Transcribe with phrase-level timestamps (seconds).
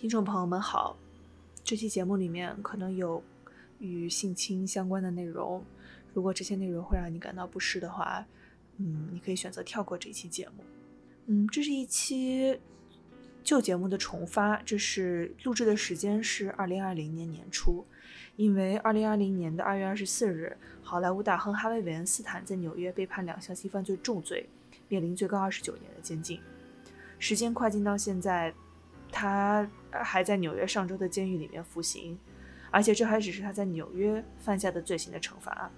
[0.00, 0.96] 听众朋友们好，
[1.64, 3.20] 这期节目里面可能有
[3.80, 5.60] 与性侵相关的内容，
[6.14, 8.24] 如果这些内容会让你感到不适的话，
[8.76, 10.64] 嗯，你可以选择跳过这期节目。
[11.26, 12.60] 嗯，这是一期
[13.42, 17.84] 旧节目的重发，这是录制的时间是二零二零年年初，
[18.36, 24.48] 因为二零二零年的二月二十四日，好莱坞大亨哈维·韦恩斯坦在纽约被判两项性犯罪重罪，
[24.86, 26.40] 面临最高二十九年的监禁。
[27.18, 28.54] 时间快进到现在。
[29.10, 32.18] 他还在纽约上周的监狱里面服刑，
[32.70, 35.70] 而且这还只是他在纽约犯下的罪行的惩罚。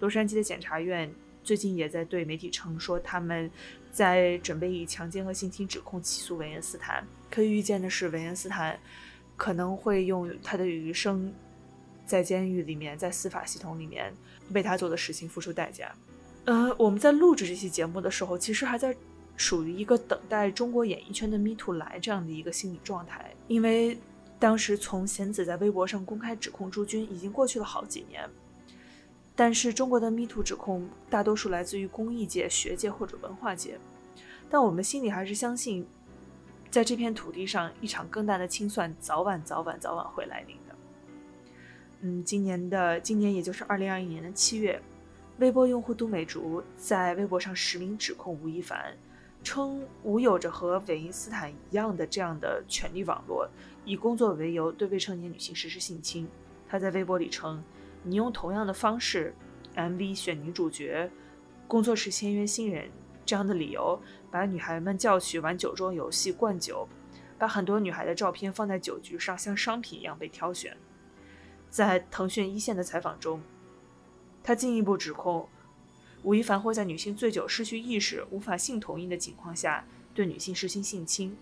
[0.00, 3.50] 洛杉矶的检察院最近也在对媒体称说，他们
[3.90, 7.06] 在准备以强奸和性侵指控起诉韦恩斯坦。
[7.30, 8.78] 可以预见的是，韦恩斯坦
[9.36, 11.32] 可能会用他的余生
[12.06, 14.12] 在监狱里面，在司法系统里面
[14.54, 15.92] 为他做的事情付出代价。
[16.44, 18.96] 呃，我们在录制这期节目的时候，其实还在。
[19.38, 23.96] 属于一个等待中国演艺圈的 Me Too 来这样的一个心理状态，因为
[24.38, 28.28] 当时从贤子在微博上公开指控朱军已经过去了好几年，
[29.36, 33.78] 但是中国的 Me Too 指控大多数来自于公益界、学界或者文化界，
[34.50, 35.86] 但我们心里还是相信，
[36.68, 40.74] 在这片土地上，一场更大的清算早晚、早晚、早晚会来临的。
[42.00, 44.82] 嗯，今年的今年也就是二零二一年的七月，
[45.38, 48.96] 微博用户杜美竹在微博上实名指控吴亦凡。
[49.48, 53.48] 称吴有着和韦因斯坦一样的这样的权力网络，
[53.86, 56.28] 以工作为由对未成年女性实施性侵。
[56.68, 57.64] 他在微博里称
[58.04, 59.34] ：“你用同样的方式
[59.74, 61.10] ，MV 选女主角，
[61.66, 62.90] 工作室签约新人，
[63.24, 63.98] 这样的理由，
[64.30, 66.86] 把女孩们叫去玩酒桌游戏、灌酒，
[67.38, 70.76] 把很多女孩的照片放在酒局上，像商品一样被挑选。”
[71.70, 73.40] 在腾讯一线的采访中，
[74.42, 75.48] 他进一步指控。
[76.22, 81.36] 吴亦凡会在女性醉酒、失去意识、无法性同意的情况下对女性实行性侵，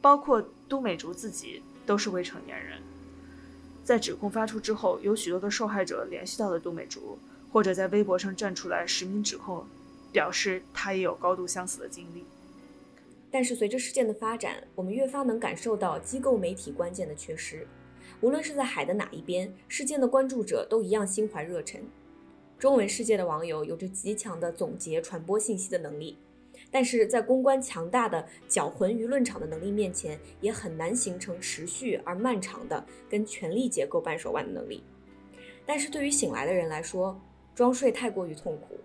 [0.00, 2.80] 包括都美竹自己都是未成年人。
[3.84, 7.18] 在指控发出之后，有许多的受害者联系到了都美竹，
[7.52, 9.64] 或者在微博上站出来实名指控，
[10.10, 12.24] 表示他也有高度相似的经历。
[13.30, 17.66] 但是随着事件的发展，我们越发能感受到机构媒体关键的缺失。
[18.20, 21.80] 无论是在海的哪一边，事件的关注者都一样心怀热忱。
[22.58, 26.16] 中文世界的网友有着极强的总结传播信息的能力，
[26.70, 34.82] 但是在公关强大的搅浑舆论场的能力面前，也很难形成持续而漫长的跟权力结构扳手腕的能力。
[35.66, 37.20] 但是对于醒来的人来说，
[37.54, 38.78] 装睡太过于痛苦，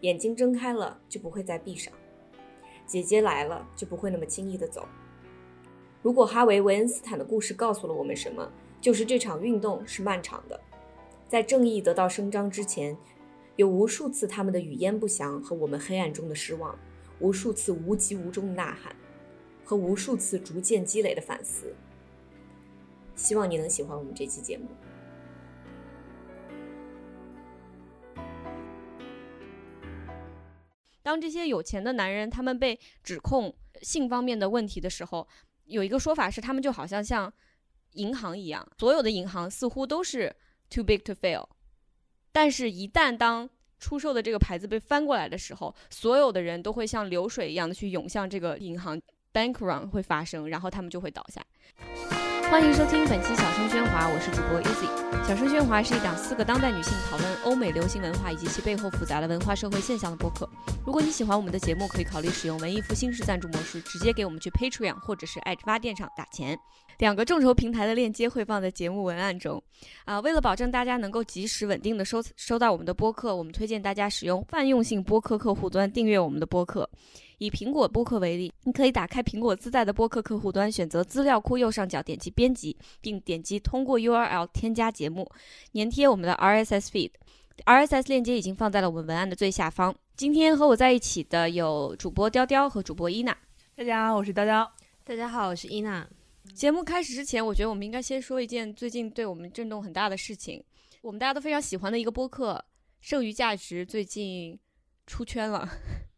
[0.00, 1.94] 眼睛睁开了就不会再闭上，
[2.84, 4.88] 姐姐来了就不会那么轻易的走。
[6.02, 10.60] 如果哈维·维恩斯坦的故事告诉了我们什么，就是这场运动是漫长的。
[11.34, 12.96] 在正义得到伸张之前，
[13.56, 16.78] 有无数次他们的语焉不详和我们黑暗中的失望，
[17.18, 18.94] 无数次无疾无终的呐喊，
[19.64, 21.74] 和无数次逐渐积累的反思。
[23.16, 24.68] 希望你能喜欢我们这期节目。
[31.02, 33.52] 当这些有钱的男人他们被指控
[33.82, 35.26] 性方面的问题的时候，
[35.64, 37.34] 有一个说法是，他们就好像像
[37.94, 40.36] 银行一样，所有的银行似乎都是。
[40.74, 41.44] Too big to fail，
[42.32, 43.48] 但是，一旦当
[43.78, 49.00] 出售的这个牌子被翻过来的时候，所有的人都会像流水一样的去涌向这个银行
[49.32, 51.40] ，bank run 会发生，然后他们就会倒下。
[52.50, 54.88] 欢迎收听本期《小声喧哗》，我是主播 Easy。
[55.24, 60.50] 小声喧哗是一档四个当代女性讨论欧美流行文化以及其背后复杂的文化社会现象的播客。
[60.86, 66.58] 如果你喜欢我们的节目，可以考虑使用文艺复兴式赞助模式，直接给我们去 Patreon 或者是爱发电厂打钱。
[66.98, 69.60] 两个众筹平台的链接会放在节目文案中。
[70.04, 76.88] 啊，为了保证大家能够及时稳定的收收到我们的播客，我们推荐大家使用泛用性播客客户端订阅我们的播客。
[77.38, 85.28] 以苹果播客为例，你可以打开苹果自带的播客客户端，选择资料库右上角点击编辑，并点击通过 URL 添加节目，
[85.72, 87.10] 粘贴我们的 RSS feed。
[87.62, 89.94] RSS 链接已经放在了我们文案的最下方。
[90.16, 93.34] 今天和我在一起的有主播雕雕和主播伊娜。
[93.74, 94.70] 大家好，我是雕雕。
[95.04, 96.06] 大家好，我是伊娜。
[96.52, 100.62] 节目开始之前，我觉得我们应该先说一件最近对我们震动很大的事情。
[101.00, 102.54] 我们大家都非常喜欢的一个播客
[103.00, 104.58] 《剩余价值》最近
[105.06, 105.66] 出圈了。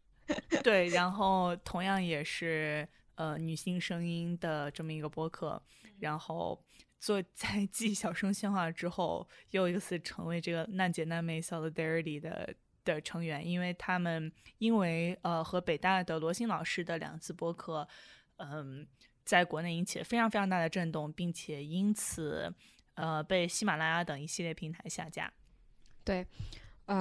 [0.63, 2.85] 对，然后同样也是
[3.15, 5.61] 呃女性声音的这么一个播客，
[5.99, 6.61] 然后
[6.99, 12.53] 做 在继小声喧哗之后，又一次成为这个难姐难妹 solidarity 的
[12.83, 17.87] 的成员，因为他们因为呃和北大的罗新老师的两次播客，
[18.37, 18.87] 嗯，
[19.23, 22.53] 在国内引起了非常非常大的震动，并且因此
[22.95, 25.31] 呃被喜马拉雅等一系列平台下架。
[26.03, 26.25] 对，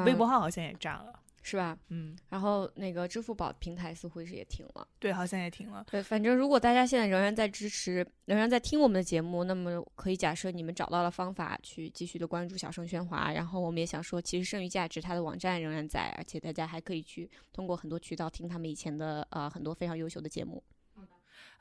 [0.04, 1.22] 微博号好像也炸了。
[1.48, 1.78] 是吧？
[1.90, 4.88] 嗯，然后那个支付宝平台似乎是也停了。
[4.98, 5.86] 对，好像也停了。
[5.88, 13.30] 对，反正如果大家现在仍然在支持，仍然在听我们的节目，那么可以假设你们找到了方法去继续的关注小声喧哗。
[13.30, 20.60] 然后我们也想说，其实剩余价值它的网站仍然在，而且大家还可以去通过很多渠道听他们以前的呃很多非常优秀的节目。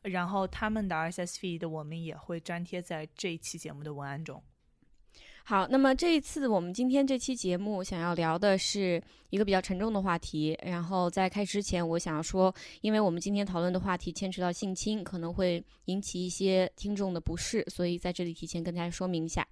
[0.02, 4.42] 然后他们的 RSS feed 我们也会粘贴在这一期节目的文案中。
[5.48, 9.00] 好，那么这一次我们今天这期节目想要聊的是
[9.30, 10.58] 一个比较沉重的话题。
[10.64, 12.52] 然后在开始之前，我想要说，
[12.82, 19.48] 因为我们今天讨论的话题牵扯到性侵，可能会引起一些听众的不适，所以在这里提前跟大家说明一下。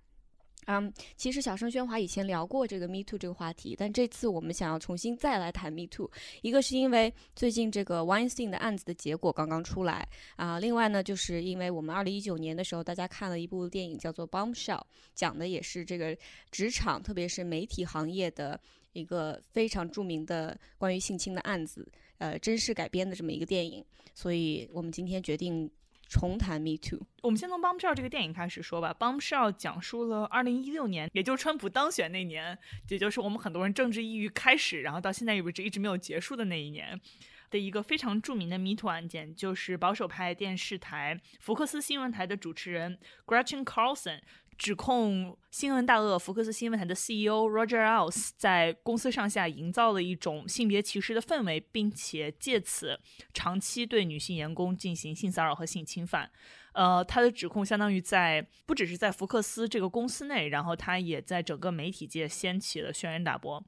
[0.67, 6.09] 嗯，其实小声喧哗以前聊过这个 Me Too 这个话题，但这次我们想要重新再来谈 Me Too。
[6.41, 14.79] 一个是因为最近这个 Weinstein 的案子的结果刚刚出来啊，另外呢，就是因为我们二零一九年的时候，大家看了一部电影叫做《Bombshell》，
[15.13, 16.17] 讲的也是这个
[16.51, 18.59] 职场，特别是媒体行业的
[18.93, 21.87] 一个非常著名的关于性侵的案子，
[22.17, 23.83] 呃，真实改编的这么一个电影，
[24.13, 25.69] 所以我们今天决定。
[26.13, 28.93] 重谈 Me Too，我们先从《Bombshell》这个电影开始说吧。
[28.97, 32.55] 《Bombshell》讲述了二零一六年，也就是川普当选那年，
[32.87, 37.01] 也就是我们很多人政治抑郁开始，然后到现在为止一直没有结束的那一年
[37.49, 44.19] 的一个非常著名的 Me Too 案件，就是保守派电视台福克斯新闻台的主持人 Gretchen Carlson。
[44.57, 52.99] 指控新闻大鳄福克斯新闻台的 CEO Roger Ailes 在公司上下营造了一种性别歧视的氛围，并且借此
[53.33, 56.29] 长期对女性员工进行性骚扰和性侵犯。
[56.73, 63.63] 呃，他的指控相当于在不只是在福克斯这个公司内，然后他也在整个媒体界掀起了轩然大波。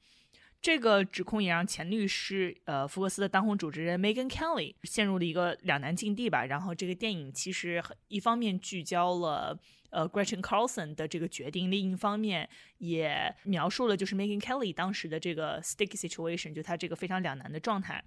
[0.61, 6.45] 这个指控也让前律师呃福克斯的当红主持人 Megan Kelly 陷入了一个两难境地吧。
[6.45, 9.59] 然后这个电影其实一方面聚焦了。
[9.95, 12.49] 呃，Gretchen Carlson 的这个决定，另一方面
[12.79, 18.03] 也描述了就是 Megan Kelly 当时的这个 sticky situation，就他这个非常两难的状态。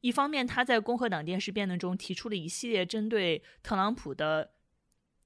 [0.00, 4.50] 一方面，他在共和党电视辩论中提出了一系列针对特朗普的，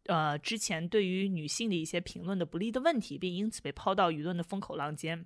[0.04, 5.24] 呃，之前对于女性的一些评论的不利的问题，并因此被抛到舆论的风口浪尖。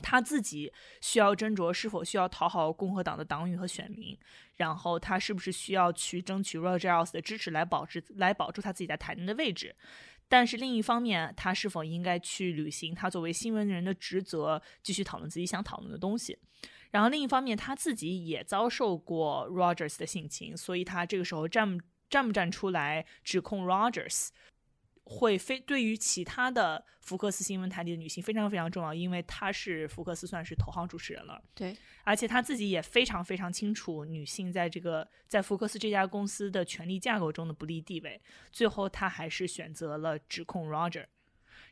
[0.00, 4.16] 他自己需要斟酌是否需要讨好共和党的党羽和选民，
[4.56, 9.74] 然后他是不是需要去争取 Rogers 的支持来保持来保住他自己在台内的位置。
[10.28, 16.38] 但是另一方面，他是否应该去履行他作为新闻人的职责，继续讨论自己想讨论的东西？
[16.90, 21.78] 然后另一方面，他自己也遭受过 Rogers 的性侵，所以他这个时候站
[22.08, 24.28] 站不站出来指控 Rogers？
[25.12, 31.40] 会非对于其他的福克斯新闻台里的女性非常非常重要，因为她是福克斯算是头号主持人了。
[31.54, 38.20] 对，而且她自己也非常非常清楚女性在这个在福克斯这家公司的权力架构中的不利地位。
[38.50, 41.04] 最后，她还是选择了指控 Roger。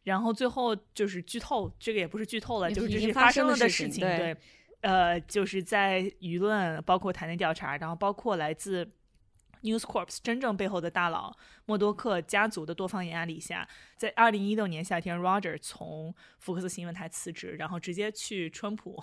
[0.03, 4.01] 然后最后就是剧透，这个也不是剧透了，就是这是发生了的事情。
[4.01, 4.37] 对，
[4.83, 8.91] 呃，就是在舆论包括台内调查，然后包括来自。
[9.63, 11.37] News Corp 真正背后的大佬
[11.67, 19.03] 默多克家族的多方压力下，在二零一六年夏天，Roger 从福克斯新闻台辞职，然后直接去川普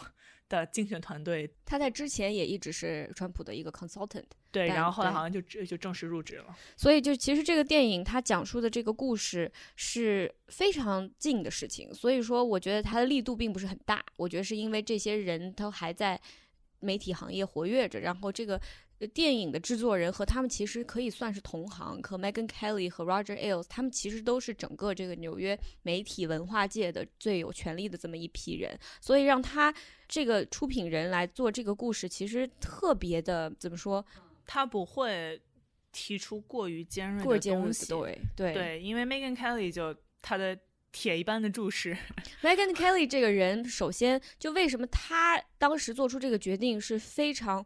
[0.49, 1.53] 的竞选团队。
[1.65, 4.25] 他在之前也一直是川普的一个 consultant。
[4.51, 6.57] 对，然后后来好像就就正式入职了。
[6.75, 14.03] 所以就其实这个电影它讲述的这个故事是非常近的事情，所以说我觉得它的力度并不是很大。
[14.15, 16.19] 我觉得是因为这些人都还在
[16.79, 18.59] 媒体行业活跃着，然后这个。
[19.05, 29.71] 电影的制作人和他们其实可以算是同行，和 Megan Kelly 和 Roger Ailes，他们其实都是整个这个纽约媒体文化界的最有权力的这么一批人，所以让他
[30.07, 34.03] 这个出品人来做这个故事，其实特别的怎么说？
[34.47, 35.39] 他不会
[35.91, 37.85] 提出过于尖锐的东西，
[38.35, 40.57] 对对，因为 Megan Kelly 就他的
[40.91, 41.95] 铁一般的注视。
[42.41, 47.63] Megan Kelly 这个人，首先就为什么他当时做出这个决定是非常。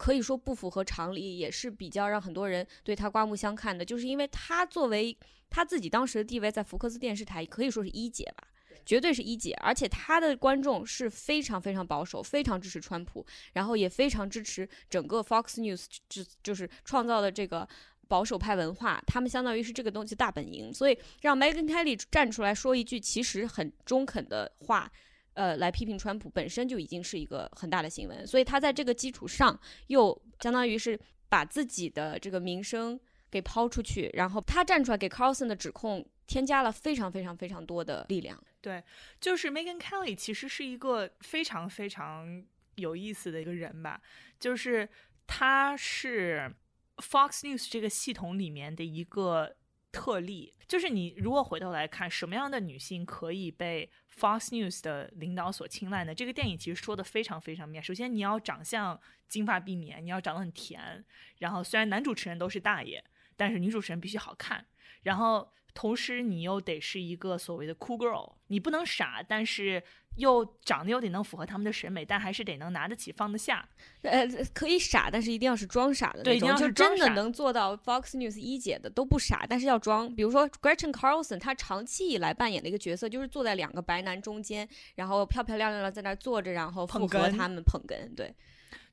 [0.00, 5.14] 可以说不符合常理，也是比较让很多人对他刮目相看的，就是因为他作为
[5.50, 8.48] 他自己当时的地位，在福克斯电视台可以说是一姐吧，
[8.86, 17.68] 绝对是一姐，而且他的观众是非常非常保守，非常支持川普，然后也非常支持整个 Fox News 就就是创造的这个
[18.08, 24.90] 保守派文化，他们相当于是这个东西大本营，所以让 Megan Kelly 站出来说一句其实很中肯的话。
[25.34, 32.98] 呃，来批评川普本身就已经是一个很大的新闻，所以他在这个基础上又相当于是把自己的这个名声
[33.30, 38.42] 给抛出去，然后他站出来给 Carlson 的指控添加了非常非常非常多的力量。
[38.60, 38.82] 对，
[39.20, 42.44] 就是 Megan Kelly 其实是一个非常非常
[42.74, 44.02] 有意思的一个人吧，
[44.38, 44.88] 就是
[45.26, 46.52] 他是
[46.96, 49.56] Fox News 这个系统里面的一个
[49.90, 50.54] 特例。
[50.66, 56.14] 就是你如果回头来看，什么样的女性可以被 Fox News 的领导所青睐呢？
[56.14, 57.82] 这个电影其实说的非常非常面。
[57.82, 61.04] 首先，你要长相金发碧眼，你要长得很甜。
[61.38, 63.02] 然后，虽然男主持人都是大爷，
[63.36, 64.66] 但是女主持人必须好看。
[65.02, 65.52] 然后。
[65.74, 69.82] 同时，你又得是一个所谓的 cool girl，你不能傻，但是
[70.16, 73.66] 又长得又得能符合他们的审美，但还是得能拿得起放得下。
[74.02, 80.14] 呃，可以傻，但是一定要是装傻的那种，就真的能做到 Fox News 一姐的都不傻，但是要装。
[80.14, 88.14] 比如说 Gretchen Carlson，她长期以来扮演的一个角色就是坐在两个白男中间，然后漂漂亮亮的在那儿坐着，然后附和他们捧哏。
[88.14, 88.34] 对，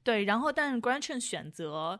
[0.03, 1.99] 对，然后但是 Gretchen 选择。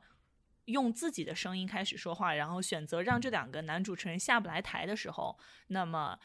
[0.68, 6.18] 用自己的声音开始说话，然后选择让这两个男主持人下不来台的时候，那么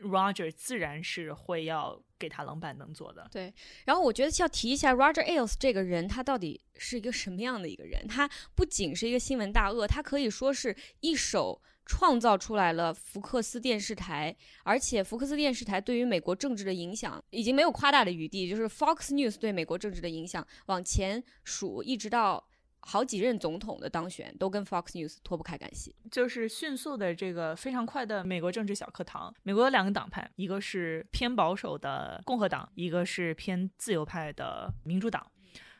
[0.00, 3.26] Roger 自然是会要给他冷板凳坐的。
[3.30, 3.52] 对，
[3.86, 8.06] 然后我觉得要提一下 Roger Ailes 这个人，他到底是一个什么样的一个人？
[8.06, 22.46] 他不仅是一个新闻大鳄，他可以说是一手创造出来了福克斯电视台，而且福克斯电视台对于美国政治的影响已经没有夸大的余地，就是 Fox News 对美国政治的影响往前数，一直到。
[22.80, 29.34] 好几任总统的当选都跟 Fox News 脱不开干系，就是迅速的这个非常快的美国政治小课堂。
[29.42, 35.30] 美国有两个党派，一个是偏保守的共和党，一个是偏自由派的民主党。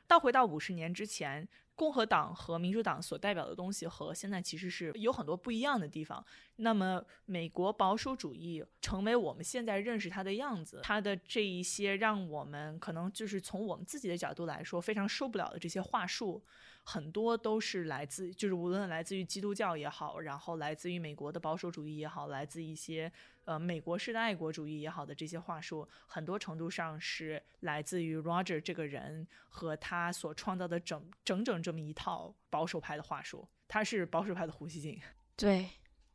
[0.06, 1.48] 倒回到五十年之前。
[1.76, 6.22] 共和党和民主党所代表的东西和现在其实是有很多不一样的地方。
[6.56, 16.44] 那么，美国保守主义成为我们现在认识它的样子，它的这一些让我们可能就是从我们自己的角度来说非常受不了的这些话术，
[16.90, 23.12] 很多都是来自，就是无论来自于基督教也好，然后来自于美国的保守主义也好，来自一些。
[23.44, 33.48] 呃，美国式的爱国主义也好的这些话术，很多程度上是来自于 Roger 这个人和他所创造的整整整这么一套保守派的话术。
[33.66, 35.00] 他是保守派的胡锡进。
[35.36, 35.68] 对，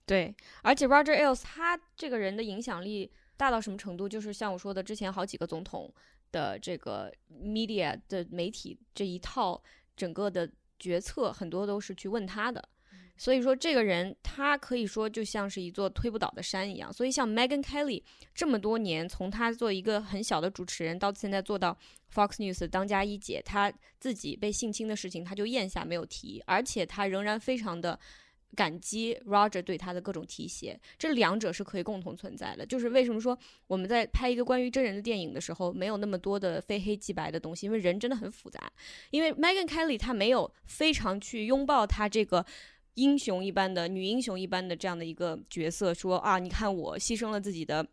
[0.05, 4.07] 对，而且 Roger Ailes 他这个人的影响力大到什么程度？
[4.07, 5.93] 就是像我说的，之前好几个总统
[6.31, 9.61] 的这个 media 的媒体这一套
[9.97, 12.69] 整个的决策，很多都是去问他的。
[13.17, 16.91] 所以说，这个人他可以说就像是一座推不倒的山一样。
[16.91, 18.03] 所以，像 Megan Kelly
[18.33, 21.77] 这么多年，从他做一个很小的主持人，到现在做到
[22.13, 27.97] Fox News 当家一姐，他自己被性侵的事情他就咽下没有提，而且他仍然非常的
[28.55, 30.79] 感激 Roger 对他的各种提携。
[30.97, 32.65] 这两者是可以共同存在的。
[32.65, 38.71] 就是为什么说我们在拍一个关于真人的电影的时候，没有那么多的非黑即白的东西，因为人真的很复杂。
[39.11, 42.45] 因为 Megan Kelly 她没有非常去拥抱她这个。
[42.97, 47.85] 英雄一般的女英雄一般的这样的一个角色，说啊，你看我牺牲了自己的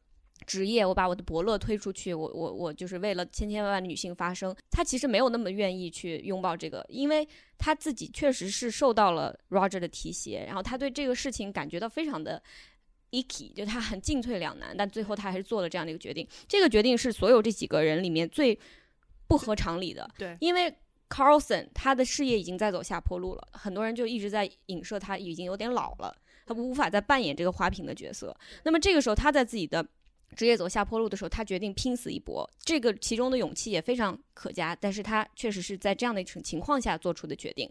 [0.42, 4.54] 职业，我把我的伯乐推出去，我我我就是为了千千万万女性发声。
[4.70, 7.26] 他其实没有那么愿意去拥抱这个，因为
[7.58, 12.42] 他自己确实是受到了 Roger 的提携，然后他对这个事情感觉到非常的
[13.10, 16.26] icky，就他很进退两难，但最后他还是做了这样的一个决定。
[16.46, 18.58] 这个决定是所有这几个人里面最
[19.26, 20.74] 不合常理的，对，因为。
[21.12, 28.34] Carlson，他的事业已经在走下坡路了，很多人就一直在影射他已经有点老了，他无法再扮演这个花瓶的角色。
[28.64, 29.86] 那么这个时候，他在自己的。
[30.34, 34.76] 职业走下坡路的时候，他决定拼死一搏，这个其中的勇气也非常可嘉。
[34.78, 37.70] 但是他确实是在这样的一种情况下做出的决定。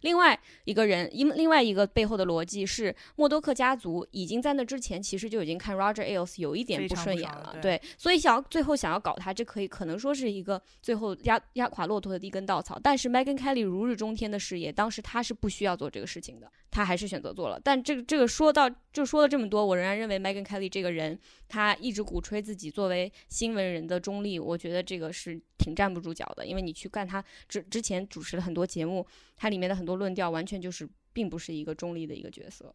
[0.00, 12.80] 另外一个人，因另外一个背后的逻辑是，默多克家族已经在那之前其实就已经看 Roger Ailes 有一点不顺眼了，对，所以想要最后想要搞他，这可以可能说是一个最后压压垮骆驼的一根稻草。
[12.82, 17.60] 但是 Megan Kelly 如日中天的事业，当时他是不需要做这个事情的，他还是选择做了。
[17.62, 21.16] 但这个这个说到就说了这么多，我仍然认为 Megan Kelly 这个人，
[21.50, 22.00] 他一直。
[22.10, 26.46] 鼓吹自己作为新闻人的中立，我觉得这个是挺站不住脚的。
[26.46, 32.74] 因为你去看他之之前主持了很多节目，它里面的很多论调完全就是并不是一个中立的一个角色。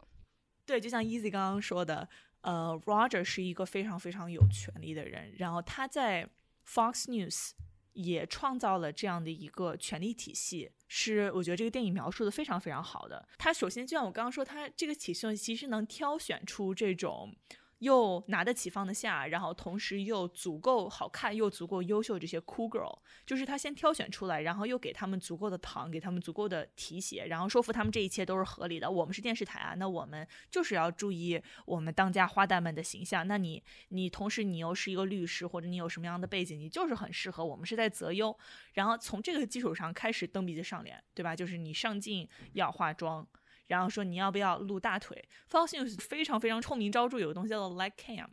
[0.64, 2.08] 对，就像 Easy 刚刚说的，
[2.42, 6.26] 呃，Roger 是一个非常非常有权力的人，然后他在
[6.66, 7.50] Fox News
[7.94, 13.28] 也创造了这样的一个权力体系，是我觉得这个电影描述的非常非常好的。
[13.36, 17.34] 他首先就像我刚刚说，他这个体系其实能挑选出这种。
[17.80, 28.90] 又拿得起放得下，然后同时又足够好看又足够优秀，这些 cool girl，就是他先挑选出来，然后又给他们足够的糖，给他们足够的提携，然后说服他们这一切都是合理的。
[28.90, 33.28] 我们是电视台啊，那我们就是要注意我们当家花旦们的形象。
[33.28, 37.44] 那你你同时你又是一个律师，或者你有什么样的背景，你就是很适合。
[37.44, 38.36] 我们是在择优，
[38.72, 41.36] 然后从这个基础上开始蹬鼻子上脸，对吧？
[41.36, 43.26] 就是你上镜要化妆。
[43.66, 48.28] 然后说你要不要露大腿？Fox News 非常非常臭名昭著，有个东西叫做 Like Cam，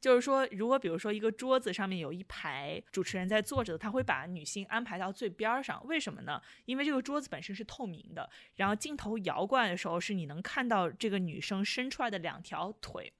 [0.00, 5.84] 就是说，如果比如说一个桌子上面有一排主持人在坐着，他会把女性安排到最边上。
[5.86, 6.40] 为什么呢？
[6.64, 13.12] 因为这个桌子本身是透明的，然后镜头摇过来的时候，是你能看到这个女生伸出来的两条腿。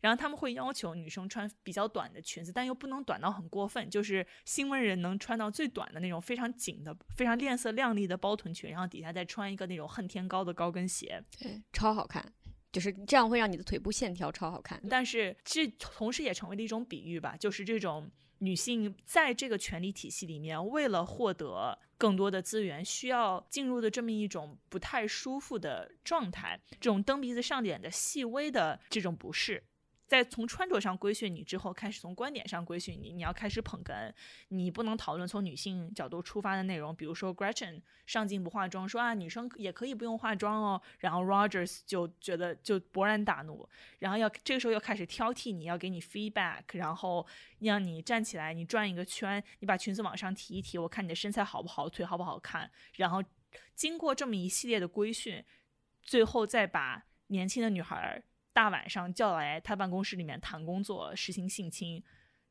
[0.00, 12.32] 然后他们会要求女生穿比较短的裙子，但又不能短到很过分，就是新闻人能穿到最短的那种非常紧的、非常亮色亮丽的包臀裙，然后底下再穿一个那种恨天高的高跟鞋，对，超好看。
[12.70, 29.64] 就是这样会让你的腿部线条超好看，但是这同时也成为了一种比喻吧，就是这种女性在这个权力体系里面，为了获得更多的资源，需要进入的这么一种不太舒服的状态，这种蹬鼻子上脸的细微的这种不适。
[30.08, 33.12] 在从穿着上规训你之后，开始从观点上规训你。
[33.12, 34.10] 你要开始捧哏，
[34.48, 36.96] 你不能讨论从女性角度出发的内容。
[36.96, 40.80] 比如说 Gretchen 上镜不化妆，说啊女生也可以不用化妆哦。
[41.00, 47.26] 然后 Rogers 就觉得就勃然大怒，然后要这个时候又开始挑剔你，要给你 feedback，然后
[47.58, 52.70] 让你站起来，你转一个圈，你把裙子往上提一提，我看你的身材好不好，腿好不好看。
[52.94, 53.22] 然后
[53.74, 55.44] 经过这么一系列的规训，
[56.02, 58.22] 最后再把年轻的女孩。
[58.58, 62.02] 大晚上叫来他办公室里面谈工作，实行性侵，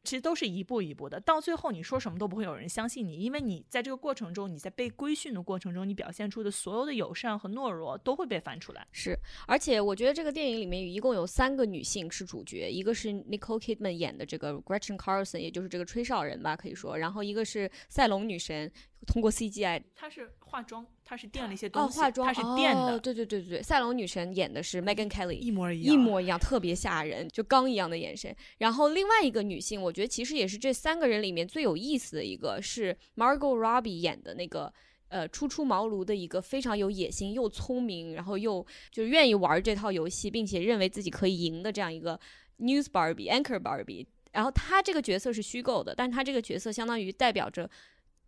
[0.06, 1.20] 其实都是一步一步的。
[1.20, 8.88] 到最后你说什么都不会有人相信你，因为你在这个过程中，你在被规训的过程中，你表现出的所有的友善和懦弱都会被翻出来。
[8.94, 18.72] 是，而且我觉得这个电影里面一共有三个女性是主角，一个是 Nicole Kidman 演的这个 Gretchen Carlson，也就是这个吹哨人吧，可以说，然后一个是赛龙女神。
[19.06, 23.00] 通过 CGI，她是化妆，她是垫了一些东西，哦化妆，她是垫的。
[23.00, 28.36] 对对对对对，赛龙女神演的是 Megan Kelly，一模一样，一模一样，特别吓人，就刚一样的眼神。
[28.58, 34.74] 然后另外一个女性，我觉得其实也是这三个人里面最有意思的一个，是 Margot Robbie 演的那个，
[35.10, 42.20] 呃，初出茅庐的一个非常有野心又聪明，然后又就愿意玩这套游戏，并且认为自己可以赢的这样一个
[42.60, 44.06] News Barbie Anchor Barbie。
[44.34, 47.68] 然后她这个角色是虚构的，但她这个角色相当于代表着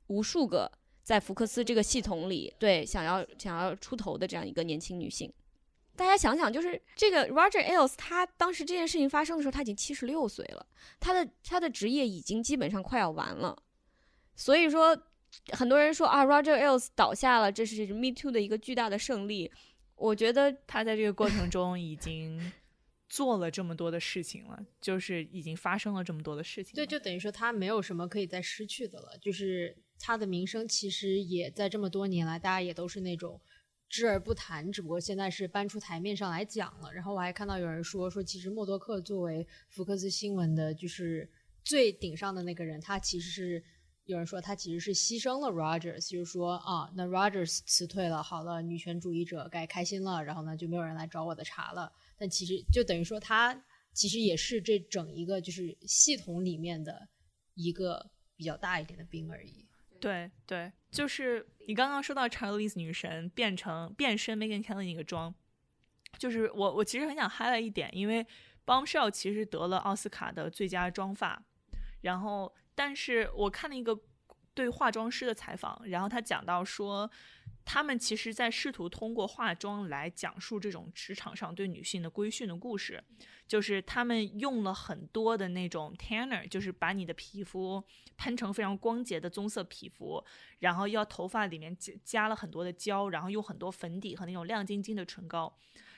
[0.09, 0.71] 无数个。
[1.01, 5.33] 在福克斯这个系统里，对想要想要出头的这样一个年轻女性，
[5.95, 10.63] 大家想想，就是这个 Roger Ailes，他当时这件事情发生的时候，他已经七十六岁了，
[10.99, 13.57] 他的他的职业已经基本上快要完了。
[14.35, 14.95] 所以说，
[15.53, 19.51] 很多人说啊，Roger Ailes 倒下了，这是 Me Too 的一个巨大的胜利。
[19.95, 22.51] 我觉得他在这个过程中已经
[23.07, 26.75] 做了这么多的事情了，就是已经发生了这么多的事情。
[26.75, 29.75] 对，就等于说他没有什么可以再失去的了，就是。
[29.99, 33.39] 他的名声其实也在这么多年来，大家也都是那种
[33.89, 36.93] 知而不谈，只不过现在是搬出台面上来讲了。
[36.93, 41.29] 然后我还看到有人说，说其实默多克作为福克斯新闻的，就是
[41.63, 43.63] 最顶上的那个人，他其实是
[44.05, 51.91] 有人说他其实是牺牲了 Rogers，就是说啊，那 Rogers 辞退了，好了，女权主义者该开心了，然后呢就没有人来找我的茬了。
[52.17, 57.07] 但其实就等于说他其实也是这整一个就是系统里面的
[57.55, 59.68] 一个比较大一点的兵而已。
[59.99, 65.33] 对对，就是你刚刚说到查理兹女神变成变身 Megan Kelly 那个妆，
[66.17, 68.25] 就是我我其实很想 highlight 一点，因为
[68.65, 71.41] Bombshell 其实得了奥斯卡的最佳妆发，
[72.01, 73.99] 然后但是我看了一个
[74.53, 77.09] 对化妆师的采访，然后他讲到说。
[77.65, 83.03] 他们其实在试图通过化妆来讲述这种职场上对女性的规训的故事，
[83.47, 87.83] 就是他们用了很多的那种 tanner，就是把你的皮肤
[88.17, 90.23] 喷成非常光洁的棕色皮肤，
[90.59, 95.55] 然后要头发里面加加了很多的胶，然后用很多粉底和那种亮晶晶的唇膏，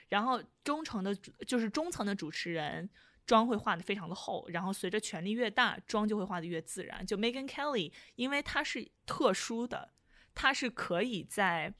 [0.09, 1.15] 然后中层的
[1.47, 2.89] 就是中层的主持人
[3.25, 7.05] 妆会画的非常的厚，然后随着权力越大，妆就会画的越自然。
[7.05, 9.93] 就 Megan Kelly，因为她是特殊的。
[10.33, 11.73] 她是可以在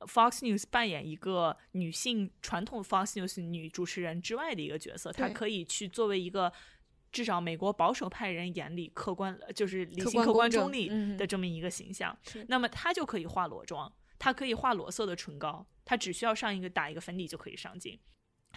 [0.00, 6.52] Fox News 扮演一个女性传统 Fox News 女主持人之外的一个角色，她可以去作为一个
[7.10, 12.16] 至少美国保守派人眼里客观，就是理性、客观、中立的这么一个形象。
[12.48, 17.98] 那么她就可以化裸妆，她可以化裸色的唇膏，她只需要上一个打一个粉底就可以上镜。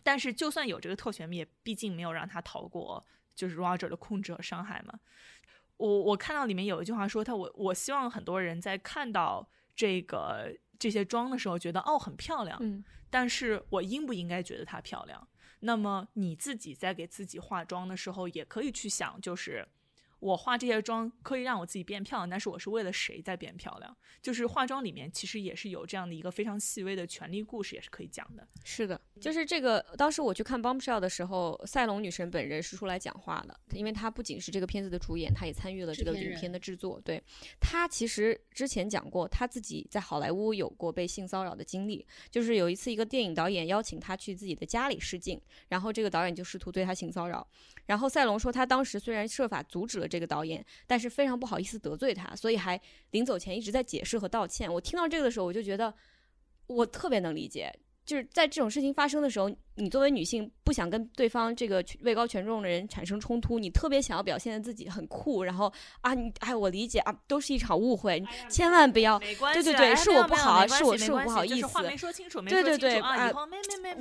[0.03, 4.99] 但是就算有这个特权，也毕竟没有让他逃过就是 Roger 的控制和伤害嘛。
[5.77, 15.25] 我我看到里面有一句话说他我我希望很多人在看到这个这些妆的时候觉得哦很漂亮，嗯，但是我应不应该觉得它漂亮？
[15.61, 19.67] 那么你自己在给自己化妆的时候也可以去想，就是
[20.19, 23.95] 我化这些妆可以让我自己变漂亮，但是我是为了谁在变漂亮？
[24.21, 28.47] 就是化妆里面其实也是有这样的一个非常细微的权力故事，也是可以讲的。
[28.63, 29.85] 是的，就是这个。
[29.97, 36.99] 当时我去看《Bombshell》的时候，赛隆女神本人是出来讲话的，因为她不仅是这个片子的主演，她也参与了这个影片的制作。
[37.01, 37.21] 对
[37.59, 47.47] 她其实之前讲过，她自己在好莱坞有过被性骚扰的经历，就是有一次一个电影导演邀请她去自己的家里试镜，然后这个导演就试图对她性骚扰。
[47.85, 52.79] 然后赛隆说，她当时虽然设法阻止了这个导演，但是非常不好意思得罪他，所以还
[53.11, 54.71] 临走前一直在解释和道歉。
[54.73, 55.93] 我听到这个的时候，我就觉得
[56.67, 57.71] 我特别能理解，
[58.05, 69.19] 就是在这种事情发生的时候，你作为女性不想跟对方这个位高权重的人产生冲突，你特别想要表现的自己很酷，然后啊，你哎，我理解啊，都是一场误会，千万不要，
[69.53, 71.67] 对对对，是我不好，是我是我不好意思，
[72.49, 73.31] 对对对啊，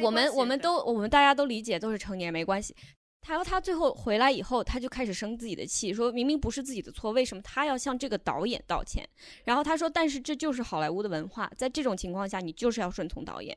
[0.01, 2.75] 我们我们都我们大家都理解，都是成年人，没关系。
[3.21, 9.07] 他说他最后回来以后，他就开始生自己的气，说明明不是自己的错，为什么他要向这个导演道歉？
[9.45, 13.57] 然后他说，但是这就是好莱坞的文化，在这种情况下，你就是要顺从导演。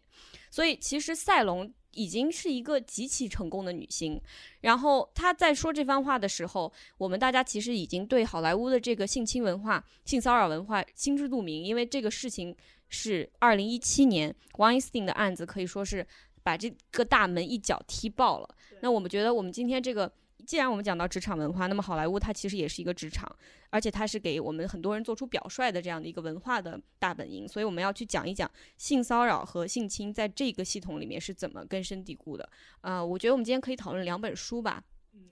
[0.50, 4.20] 所以其实赛隆已经是一个极其成功的女星。
[4.60, 12.54] 然后他在说这番话的时候，我们大家其实已经对好莱坞的这个性侵文化、性骚扰文化心知肚明，因为这个事情
[12.90, 16.06] 是二零一七年 Weinstein 的案子，可以说是。
[16.44, 18.56] 把这个大门一脚踢爆了。
[18.82, 20.12] 那我们觉得，我们今天这个，
[20.46, 23.34] 既然我们讲到职场文化，那么好莱坞它其实也是一个职场，
[23.70, 27.48] 而且它是给我们很多人做出表率的这样的一个文化的大本营。
[27.48, 32.50] 所以我们要去讲一讲性骚扰和性侵在这个系统里面是怎么根深蒂固的。
[32.82, 34.84] 呃，我觉得我们今天可以讨论两本书吧，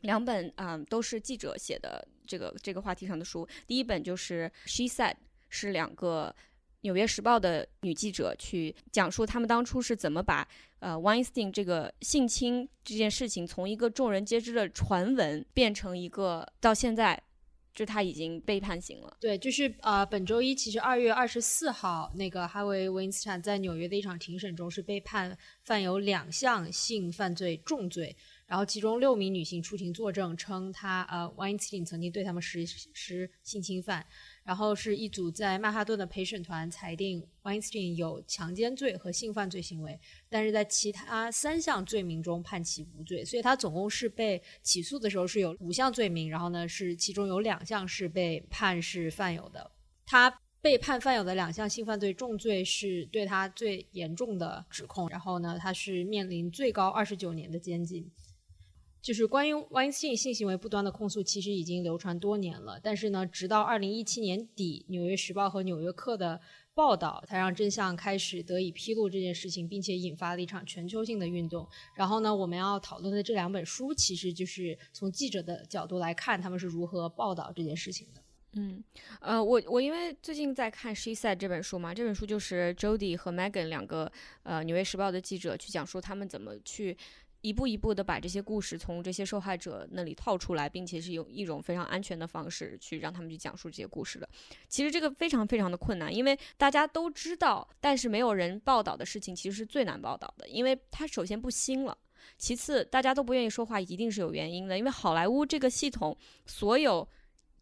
[0.02, 3.48] 两本啊都是记者写的这个这个话题上的书。
[3.68, 5.14] 第一本就是《She Said》，
[5.50, 6.34] 是两个。
[6.82, 10.48] 《纽约时报》的女记者去讲述他们当初是怎么把
[10.80, 17.22] 呃 Weinstein 这个性侵这件事情从一个众人皆知的传闻变成一个到现在
[17.74, 19.18] 就他已经被判刑了。
[19.20, 28.16] 对，就是呃本周一其实二月二十四号那个哈维·温斯坦在纽约的一场庭审中是被判犯有两项性犯罪重罪，
[28.50, 34.04] 然后其中六名女性出庭作证称他呃 Weinstein 曾经对他们实施性侵犯。
[34.44, 49.72] 然后是一组在曼哈顿的陪审团裁定 Weinstein 有强奸罪和性犯罪行为，但是在其他三项罪名中判其无罪，所以他总共是被起诉的时候是有五项罪名，然后呢是其中有两项是被判是犯有的。
[50.08, 58.10] 他被判犯有的两项性犯罪重罪是对他最严重的指控，然后呢他是面临最高二十九年的监禁。
[59.10, 62.80] 就是关于万性性行为不端的控诉，其实已经流传多年了。
[62.84, 66.40] 但是呢，直到二零一七年底，《纽约时报》和《纽约客》的
[66.76, 71.68] 报道，才让真相开始得以披露这件事情，并且引发了一场全球性的运动。
[71.96, 78.22] 然后呢，我们要讨论的这两本书，其实就是从记者的角度来看，他们是如何报道这件事情的。
[78.54, 78.84] 嗯，
[79.22, 84.12] 呃，我我因为最近在看《She Said》这本书嘛，这本书就是 Jody 和 Megan 两个
[84.44, 86.96] 呃《纽约时报》的记者去讲述他们怎么去。
[87.42, 94.28] 一步一步的把这些故事从这些受害者那里套出来，并且是用一种非常安全的方式去让他们去讲述这些故事的。
[94.68, 100.48] 其实这个非常非常的困难，因为大家都知道，但是没有人报道的事情，其实是最难报道的。
[100.50, 101.98] 因为它首先不新了，
[102.38, 104.78] 其次大家都不愿意说话，一定是有原因的。
[104.78, 107.08] 因为好莱坞这个系统，所有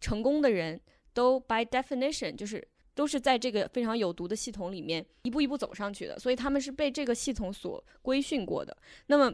[0.01, 0.81] 成功的人
[1.13, 8.75] 都 by definition 就是都是在这个非常有毒的系统里面一步一步走上去的，所以他们是被这个系统所规训过的。
[9.05, 9.31] 那么。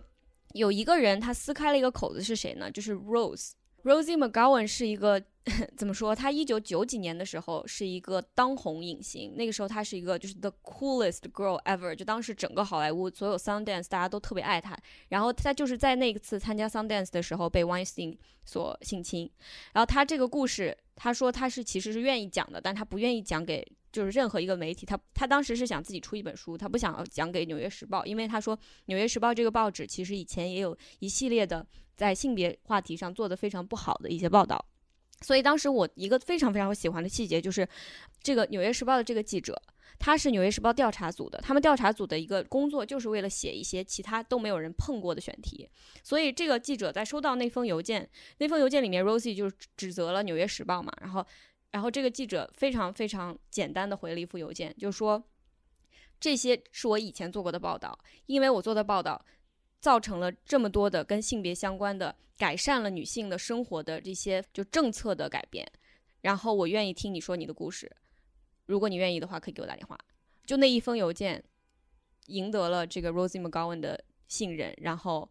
[0.53, 2.71] 有一个人，他撕开了一个口子，是谁呢？
[2.71, 3.51] 就是 Rose
[3.83, 5.21] Rosie McGowan 是一个
[5.75, 6.15] 怎么说？
[6.15, 14.77] 她一九九几年的时候是一个当红影星，那个时候她是一个就是 the coolest girl ever，就当时整个好莱坞所有 Sundance 大家都特别爱她。
[15.09, 19.29] 然后她就是在那一次参加 Sundance 的时候被 Weinstein 所性侵。
[19.73, 23.69] 然后她这个故事，她说她是其实是愿意讲的，但她不愿意讲给。
[23.93, 34.65] 就是任何一个媒体，他他当时是想自己出一本书，他不想讲给《纽约时报》，因为他说《纽约时报》这个报纸其实以前也有一系列的在性别话题上做的非常不好的一些报道。
[35.21, 37.65] 所以当时我一个非常非常喜欢的细节就是，
[38.21, 39.61] 这个《纽约时报》的这个记者，
[39.99, 45.69] 他是《纽约时报》调查组的，他们调查组的一个工作就是为了写一些其他都没有人碰过的选题。
[46.03, 51.23] 所以这个记者在收到那封邮件，那封邮件里面，Rosie 就指责了《纽约时报》嘛，然后。
[51.73, 55.21] 然后这个记者非常非常简单的回了一封邮件，就说
[56.19, 59.19] 这些是我以前做过的报道，因为我做的报道
[59.81, 65.69] 造成了这么多的跟性别相关的改善了女性的生活的这些就政策的改变，
[66.21, 67.91] 然后我愿意听你说你的故事，
[68.67, 69.97] 如果你愿意的话，可以给我打电话。
[70.45, 71.43] 就那一封邮件
[72.27, 75.27] 赢得了这个 Rosie McGowan 的信任，然后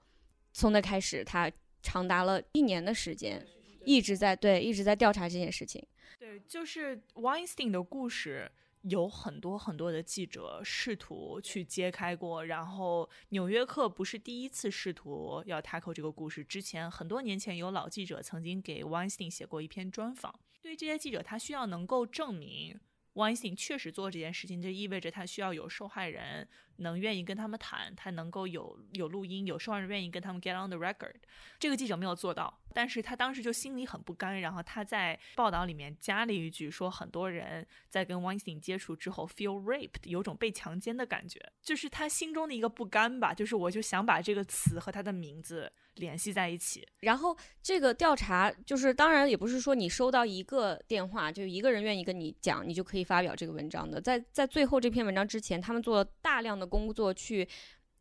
[0.52, 1.48] 从那开始，他
[1.82, 3.46] 长达了一年的时间。
[3.84, 5.84] 一直在对一直在调查这件事情。
[6.18, 8.50] 对，就是 Weinstein 的故事。
[8.82, 16.42] 有很多很多的记者试图去揭开过，然后《纽约客》不是第一次试图要 tackle 这个故事。
[16.42, 20.34] 之前很多年前有老记者曾经给 Weinstein 写过一篇专访。
[20.60, 22.76] 对于这些记者，他需要能够证明
[23.14, 26.48] Weinstein 确实做这件事情，这意味着他需要有受害人
[26.82, 31.14] 能愿意跟他们谈，他能够有有录音，有受害人愿意跟他们 get on the record。
[31.58, 32.58] 这个记者没有做到。
[32.74, 46.88] 但是他当时就心里很不甘，然后他在报道里面加了一句，说很多人在跟 Weinstein 接触之后 feel raped，有种被强奸的感觉，就是他心中的一个不甘吧，就是我就想把这个词和他的名字联系在一起。
[47.00, 54.00] 然后这个调查就是，当然也不是说你收到一个电话就一个人愿意跟你讲，你就可以发表这个文章的。
[54.00, 57.46] 在在最后这篇文章之前，他们做了大量的工作去。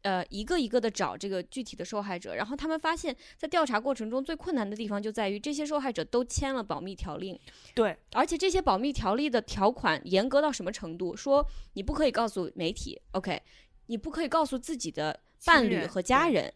[0.04, 7.40] 呃，一个一个的找这个具体的受害者，然后他们发现，在调查过程中最困难的地方就在于这些受害者都签了保密条令。
[7.76, 11.16] 对，而且这些保密条例的条款严格到什么程度？
[11.16, 13.40] 说你不可以告诉媒体，OK，
[13.86, 16.52] 你不可以告诉自己的伴侣和家人，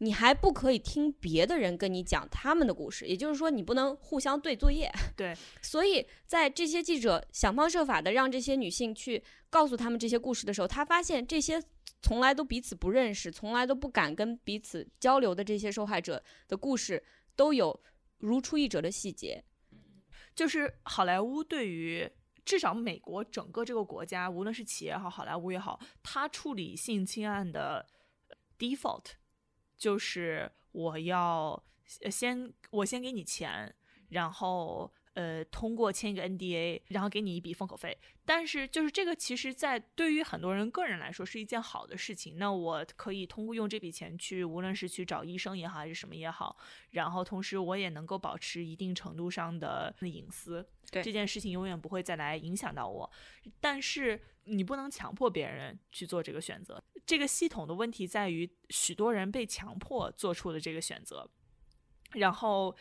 [0.00, 4.92] 你还不可以听别的人跟你讲他们的故事，也就是说，你不能互相对作业。
[5.16, 11.62] 对， 所以在这些记者想方设法的让这些女性去告诉他们这些故事的时候，他发现这些。
[12.02, 17.04] 从来都彼此不认识，从来都不敢跟彼此交流的这些受害者的故事，
[17.36, 17.78] 都有
[18.20, 19.44] 如出一辙的细节。
[20.34, 22.10] 就是好莱坞对于
[22.42, 27.86] 至少美国整个这个国家，无论是企业也好，好莱坞也好，他处理性侵案的
[28.58, 29.04] default
[29.80, 31.60] 就是我要
[32.08, 33.74] 先我先给你钱，
[34.10, 34.92] 然后。
[35.14, 37.98] 呃，通过签一个 NDA，然后给你一笔封口费。
[38.24, 42.38] 但是，就是这个，其实，在对于很多人个人来说是一件好的事情。
[42.38, 46.56] 那我可以通过用这笔钱去，无论是去找医生也好，还是什么也好，
[46.90, 50.64] 然后同时我也能够保持一定程度上的隐私。
[50.92, 53.10] 对这件事情，永远不会再来影响到我。
[53.60, 56.82] 但是，你不能强迫别人去做这个选择。
[57.10, 61.28] 这个系统的问题在于，许多人被强迫做出了这个选择。
[62.12, 62.76] 然后，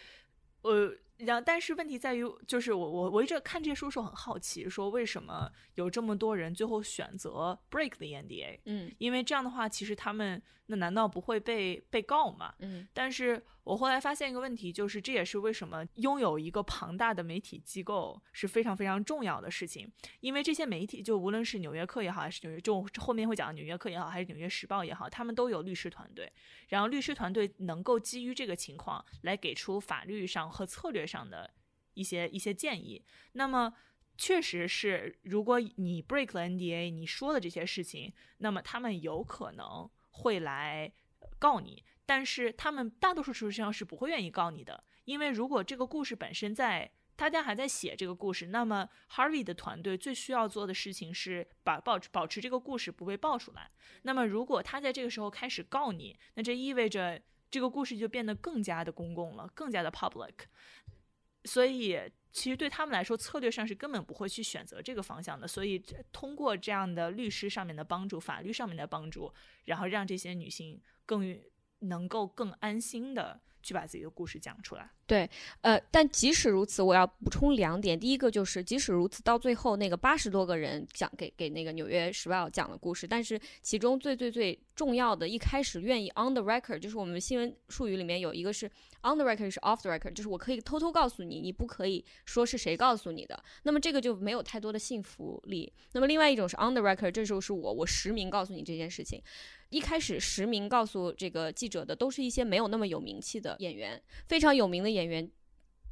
[0.61, 0.95] 呃。
[1.19, 8.59] 然后，但是问题在于，就是我我我一直看这些书的时候很好奇，说为什么有这么多人最后选择 break the NDA？
[8.65, 12.53] 嗯，因为这样的话，其实他们那难道不会被被告吗？
[12.59, 13.41] 嗯，但是。
[13.65, 19.87] 我后来发现一个问题，就是这也是为什么拥有一个庞大的媒体机构是非常非常重要的事情。
[20.21, 26.31] 因为这些媒体，就无论是《纽约客》也好，还是纽约，就后面会讲《纽约客》也好，还是《纽约时报》也好，他们都有律师团队。
[26.69, 31.49] 然后律师团队能够基于这个情况来给出法律上和策略上的
[31.95, 33.03] 一些一些建议。
[33.33, 33.73] 那么，
[34.15, 40.93] 确实是，如果你 break 了 NDA，你说的这些事情，那么他们有可能会来
[41.39, 41.83] 告你。
[42.05, 53.69] 但是他们大多数事实上是不会愿意告你的，因为如果这个故事本身在大家还在写这个故事，那么 Harvey 的团队最需要做的事情是把保保持这个故事不被爆出来。
[54.03, 60.33] 那么如果他在这个时候开始告你，那这意味着这个故事就变得更加的公共了，更加的 public。
[61.45, 61.99] 所以
[62.31, 65.47] 其实对他们来说，策略上是根本不会去选择这个方向的。
[65.47, 69.33] 所以通过这样的律师上面的帮助、法律上面的帮助，
[69.65, 71.39] 然后让这些女性更。
[71.81, 73.39] 能够更安心的
[73.69, 74.89] 去把自己的故事讲出来。
[75.05, 75.29] 对，
[75.61, 77.99] 呃，但即使如此，我要补充两点。
[77.99, 88.67] 第一个就是，即使如此，到最后那个八十多个人讲给给那个《纽约时报》讲的故事，但是其中最最最重要的一开始愿意 on the record，就是我们新闻术语里面有一个是
[89.03, 93.43] on the record，是 off the record，就是我可以偷偷告诉你，你不可以说是谁告诉你的。
[93.63, 95.71] 那么这个就没有太多的信服力。
[95.93, 99.21] 那么另外一种是 on the record，这时候是我我实名告诉你这件事情。
[99.69, 105.29] 一开始实名告诉这个记者的都是一些没有那么有名气的演员，非常有名的演员，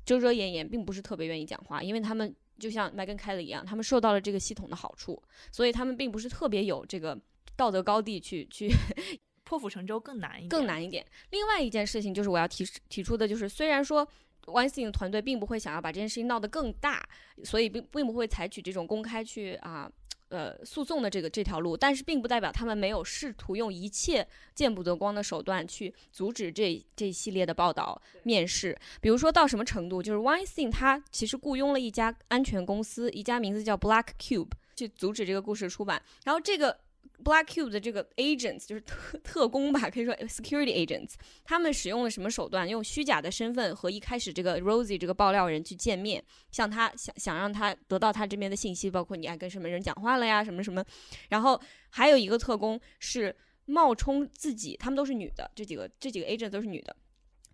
[0.06, 7.16] 遮遮掩掩，并不是特别愿意讲话，因为他们就像麦根凯勒一样，他们受到了这个系统的好处，所以他们并不是特别有这个
[7.56, 8.70] 道德高地去去
[9.44, 11.06] 破釜沉舟更难一点，更难一点。
[11.30, 14.08] 另外一件事情就是我要提提出的，就是虽然说
[14.46, 17.08] Weinstein 团队并不会想要把这件事情闹得更大，
[17.44, 19.92] 所以并并不会采取这种公开去啊。
[20.30, 28.78] 呃，诉讼的这个这条路，但是并不代表他们没有试图用一切见不得光的手段去阻止这这一系列的报道、面试。
[29.00, 36.02] 比如说到什么程度，就是 Weinstein 他其实雇佣了一家安全公司，一家名字叫 Black Cube，去阻止这个故事出版。
[36.24, 36.78] 然后这个。
[37.24, 42.68] Black Cube 的这个 agents 就是特特工吧，可以说 security agents，他们使用了什么手段？
[42.70, 50.86] 用虚假的身份和一开始这个 Rosie 这个爆料人去见面，向他想想让他得到他这边的信息，包括你爱跟什么人讲话了呀，什么什么。
[51.30, 56.96] 然后还有一个特工是冒充自己，他们都是女的，这几个这几个 agent 都是女的，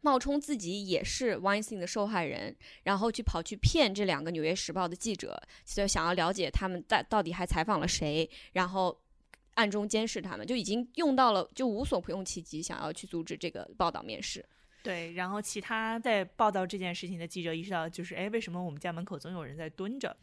[0.01, 9.01] 冒充自己也是 Weinstein 的受害人，然后去跑去骗这两个《纽约时报》的记者，就想要了解他们在到底还采访了谁，然后
[9.55, 14.43] 暗中监视他们，就已经用到了就无所不用其极，想要去阻止这个报道面试。
[14.81, 20.15] 对，然后其他在报道这件事情的记者意识到，就是哎，为什么我们家门口总有人在蹲着？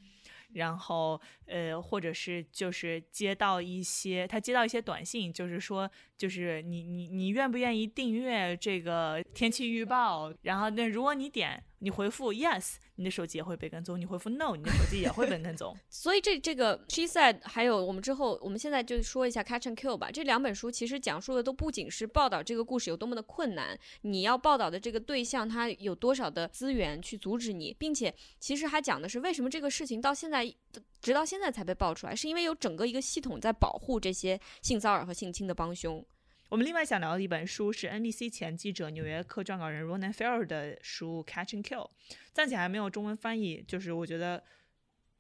[0.52, 10.32] 然后呃，或者是就是接到一些他接到一些短信，就是说，就是你你你愿不愿意订阅这个天气预报？
[10.42, 11.62] 然后那如果你点。
[11.80, 15.74] 你回复 yes，你的手机也会被跟踪；你回复 no，你的手机也会被跟踪。
[15.88, 20.10] 所以这这个 she said，还有我们之后，我们现在就说一下 catch and kill 吧。
[20.10, 30.54] 这两本书其实讲述的都不仅是报道这个故事有多么的困难，你要报道的这个对象他有多少的资源去阻止你，并且其实还讲的是为什么这个事情到现在
[31.00, 36.04] 直到现在才被爆出来，是因为有整个一个系统在保护这些性骚扰和性侵的帮凶。
[36.50, 41.86] 我们另外想聊的一本书是 NBC 前记者、纽约客撰稿人 Ronan Farrow 的书《Catch and Kill》，
[42.32, 44.42] 暂且还没有中文翻译，就是我觉得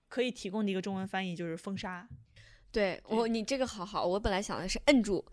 [0.08, 2.08] 可以提供的一个中文翻译就是封杀。
[2.72, 5.24] 对我，你这个好好，我本来想的是摁住，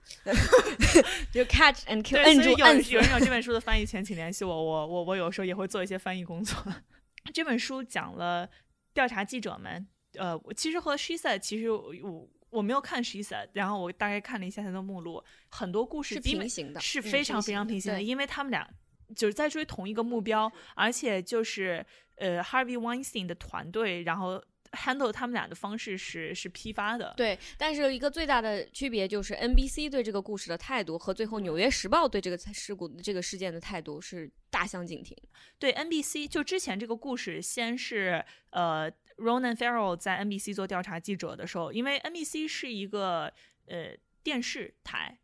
[1.34, 2.52] 就 Catch and Kill，摁住。
[2.52, 6.56] 有有人有这本书的翻译权，请联系我，我我我有时候也会做一些翻译工作。
[7.34, 8.48] 这本书讲了
[8.94, 12.30] 调查记者们，呃，其实和 She Said 其实我。
[12.50, 18.68] 我没有看《She Said》，然后我大概看了一下它的目录，很多故事是平行的，是非常非常平行的，因为他们俩
[19.16, 27.38] 就是在追同一个目标，而且就是呃，Harvey Weinstein 的团队，然后 handle 他们俩的方式是是批发的，对。
[27.58, 35.16] 但是一个最大的区别就是 NBC 对这个故事的态度和最后《纽约时报》对这个事故这个事件的态度是大相径庭。
[35.60, 38.90] 对 NBC，就之前这个故事先是呃。
[39.18, 43.32] Ronan Farrow 在 NBC 做调查记者的时候，因为 NBC 是一个
[43.68, 45.20] 呃电视台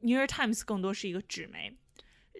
[0.00, 1.76] ，New York Times 更多是一个纸媒，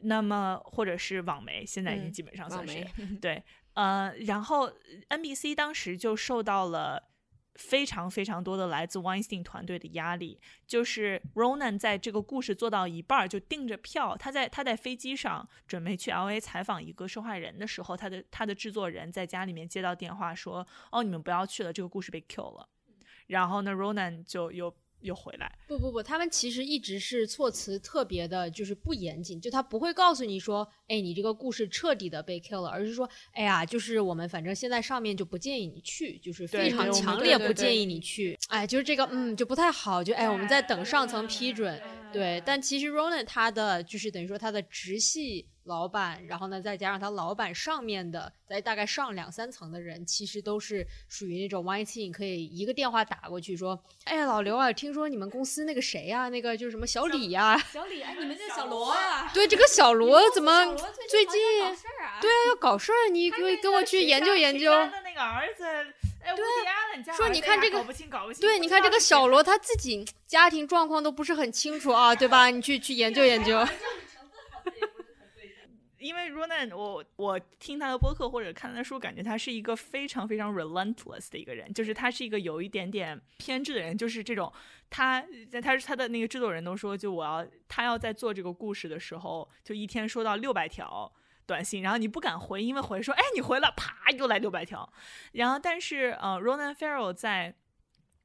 [0.02, 2.84] 那么或者是网媒，现在已经基本上算是
[3.20, 3.42] 对，
[3.74, 4.70] 呃，然后
[5.08, 7.09] NBC 当时就受到了。
[7.54, 22.68] 非常非常多的来自 Weinstein 团队的压力，就是 Ronan 在这个故事做到一半就订着票，他在他在飞机上准备去 LA 采访一个受害人的时候，他的他的制作人在家里面接到电话说：“哦，你们不要去了，这个故事被 kill 了。”
[23.28, 24.74] 然后呢，Ronan 就有。
[25.00, 25.50] 又回来？
[25.66, 41.80] 不不不，他们其实一直是措辞特别的，就是不严谨，就他不会告诉你说，哎，你这个故事彻底的被 kill 了，而是说，哎呀，就是我们反正现在上面就不建议你去，就是非常强烈不建议你去，哎，就是这个，嗯，就不太好，就哎，我们在等上层批准，
[42.12, 45.46] 对，但其实 Ronan 他的就是等于说他的直系。
[45.64, 60.74] 老板，然后呢，再加上他老板上面的，在大概上两三层的人，其实都是属于那种 Y T，可以一个电话打过去说：“哎呀，老刘啊，听说你们公司那个谁呀，那个就是什么小李呀，小李，哎，你们这小罗啊，对，这个小罗怎么
[61.08, 64.70] 最近对啊要搞事儿，你可以跟我去研究研究。”
[65.04, 65.64] 那个儿子，
[66.24, 68.40] 哎，对，说你看这个搞不清，搞不清。
[68.40, 72.46] 对，你看这个小罗他自己家庭状况都不是很清楚啊，对吧？
[72.48, 73.64] 你去去研究研究。
[76.00, 84.52] 因为 Ronan，我我听他的播客或者看他的书，感觉他是一个非常非常 relentless 的一个人，就是他是一个有一点点偏执的人，就是这种
[84.88, 91.12] 他在他他的那个制作人都说，就我要他要在做这个故事的时候，就一天收到六百条
[91.46, 94.90] 短信，然后你不敢回，因为回说哎你回了，啪又来六百条，
[95.32, 97.54] 然后但是呃 Ronan Farrow 在。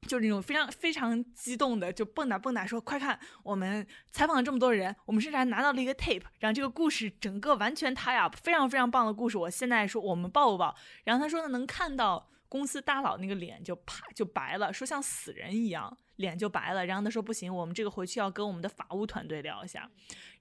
[0.06, 9.36] 就是那种非常非常激动的，就蹦跶蹦跶说：“快看，我们采访了这么多人，我们甚至还拿到了一个 tape，然后这个故事整个完全 tie up，非常非常棒的故事。
[9.36, 10.74] 我现在说我们报不报？
[11.04, 16.86] 然后他说呢，能看到公司大佬那个脸就啪就白了，说像死人一样，脸就白了。
[16.86, 19.90] 然后他说不行，我们这个回去要跟我们的法务团队聊一下。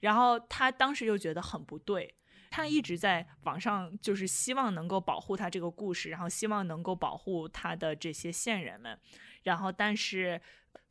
[0.01, 2.13] 然后他当时就觉得很不对，
[2.51, 8.97] 他一直在网上就是希望能够保护他这个故事，然后希望能够保护他的这些线人们。”
[9.45, 10.39] 然后，但是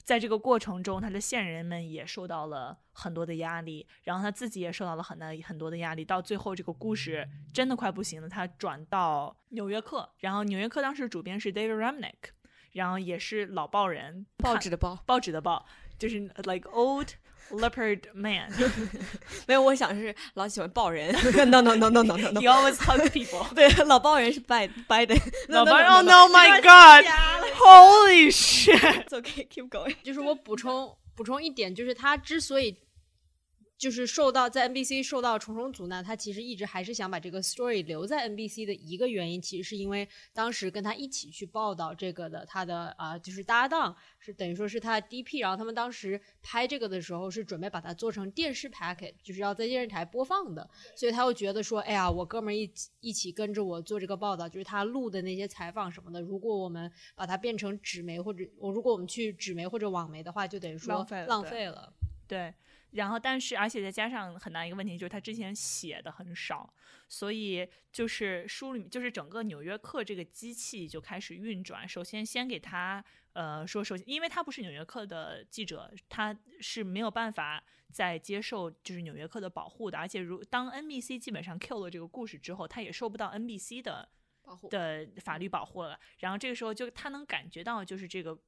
[0.02, 6.04] 在这个过程中，他的线人们也受到了很多的压力，然后他自己也受到了很大很多的压力。
[6.04, 12.30] 到最后，这个故事真的快不行了，他转到《纽约客》，然后《纽约客》当时主编是 David Remnick，
[12.72, 15.66] 然后也是老报人，报纸的报，报纸的报，
[15.98, 17.08] 就是 like old。
[17.50, 18.50] Leopard man，
[19.46, 21.12] 没有，我想是老喜欢抱人。
[21.48, 23.54] No no no no no no no，He always hug people。
[23.54, 25.20] 对，老抱人是 Biden。
[25.48, 29.94] 老抱人，Oh no my God！Holy shit！OK，keep going。
[30.02, 32.76] 就是我补充补充一点，就是他之所以
[33.76, 61.92] 就是受到在 NBC 受到重重阻难，他其实一直还是想把这个 story 留在 NBC 的一个原因，其实是因为当时跟他一起去报道这个的他的啊、就是搭档是等于说是他的 DP，然后他们当时拍这个的时候是准备把它做成电视 packet，就是要在电视台播放的，所以他又觉得说，哎呀，我哥们儿一起一起跟着我做这个报道，就是他录的那些采访什么的，如果我们把它变成纸媒或者我如果我们去纸媒或者网媒的话，就等于说浪费了浪对费了。
[62.26, 62.54] 对，
[62.94, 66.72] 然后但是而且再加上很大一个问题就是他之前写的很少，
[67.08, 71.88] 所以就是书里就是整个《纽约客》这个机器就开始运转。
[71.88, 84.08] 首先先给他呃说，首先因为他不是《纽约客》的记者，他是没有办法再接受就是《纽约客》的保护的，而且如当 NBC 基本上 Q 了这个故事之后，他也受不到 NBC 的
[84.42, 85.98] 保护的法律保护了。
[86.18, 88.38] 然后这个时候就他能感觉到就是这个。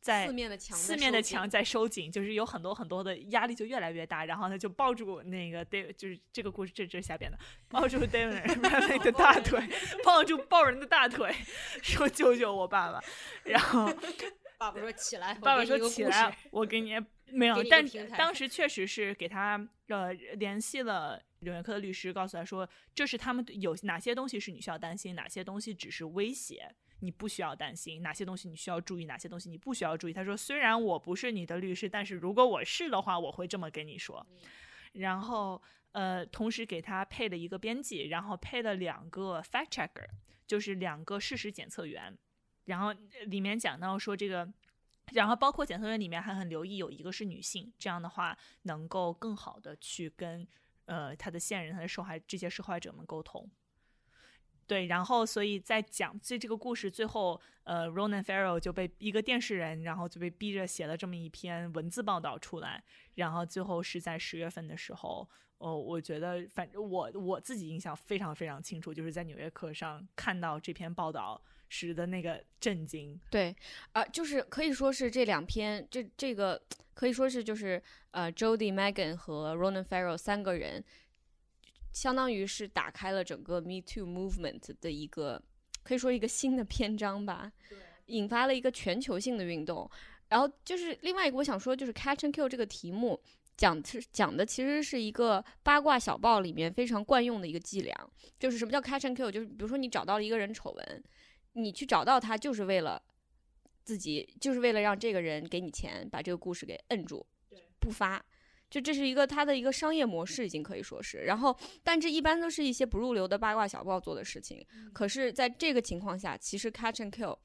[0.00, 7.38] 在四面的墙在四面的收紧墙在收紧，就是有很多很多的压力就越来越大，然后他就抱住那个 David，就是这个故事这这是瞎编的，
[7.68, 8.42] 抱住 David
[9.04, 9.60] 的大腿，
[10.02, 11.34] 抱住抱人的大腿，
[11.82, 13.02] 说救救我爸爸，
[13.44, 13.92] 然后
[14.58, 17.86] 爸爸说起来，爸爸说起来，我给你没有但
[18.16, 26.74] 当时确实是给他呃联系了纽约客的律师，告诉他说这是他们有哪些东西是你需要担心，哪些东西只是威胁。
[27.00, 30.12] 你不需要担心哪些东西你需要注意，哪些东西你不需要注意。
[30.12, 34.26] 他说：“虽然我不是你的律师，但是如果我是的话，我会这么跟你说。”
[34.92, 35.60] 然后
[35.92, 40.06] 呃，同时给他配了一个编辑，然后配了两个 fact checker，
[40.46, 42.16] 就是两个事实检测员。
[42.64, 44.52] 然后呃里面讲到说这个，
[45.12, 50.46] 然后包括检测员里面还很留意有一个是女性，这样的话能够更好的去跟
[50.84, 53.50] 呃他的线人、他的受害这些受害者们沟通。
[54.70, 62.80] 对，然后所以在讲这这个故事最后，呃，Ronan Farrow 就被一个电视人，然后就被逼着写了这么一篇文字报道出来，
[63.16, 73.20] 然后最后是在十月份的时候，哦，我觉得反正我我自己印象非常非常清楚，就是在《纽约客》上看到这篇报道时的那个震惊。
[73.28, 73.52] 对，
[73.90, 76.62] 啊、就是可以说是这两篇，这这个
[76.94, 80.84] 可以说是就是呃，Jody、Megan 和 Ronan Farrow 三个人，
[81.92, 85.42] 相当于是打开了整个 Me Too movement 的一个，
[85.82, 87.52] 可以说一个新的篇章吧，
[88.06, 89.90] 引发了一个全球性的运动。
[90.28, 93.20] 然后就是另外一个我想说，就是 Catch and Kill 这个题目。
[93.56, 101.04] 讲是讲的其实是一个八卦小报里面非常惯用的一个伎俩，就是什么叫 catch and kill，就是比如说你找到了一个人丑闻，
[101.52, 103.02] 你去找到他就是为了
[103.84, 107.26] 自己，就是为了让这个人给你钱，把这个故事给摁住，
[107.78, 108.24] 不发。
[108.70, 111.18] 就这是一个它的一个商业模式，已经可以说是。
[111.24, 114.64] 然后，但这一般都是一些不入流的八卦小报做的事情。
[114.92, 117.36] 可是，在这个情况下，其实 catch and kill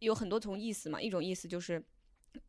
[0.00, 1.00] 有很多种意思嘛。
[1.00, 1.82] 一种意思就是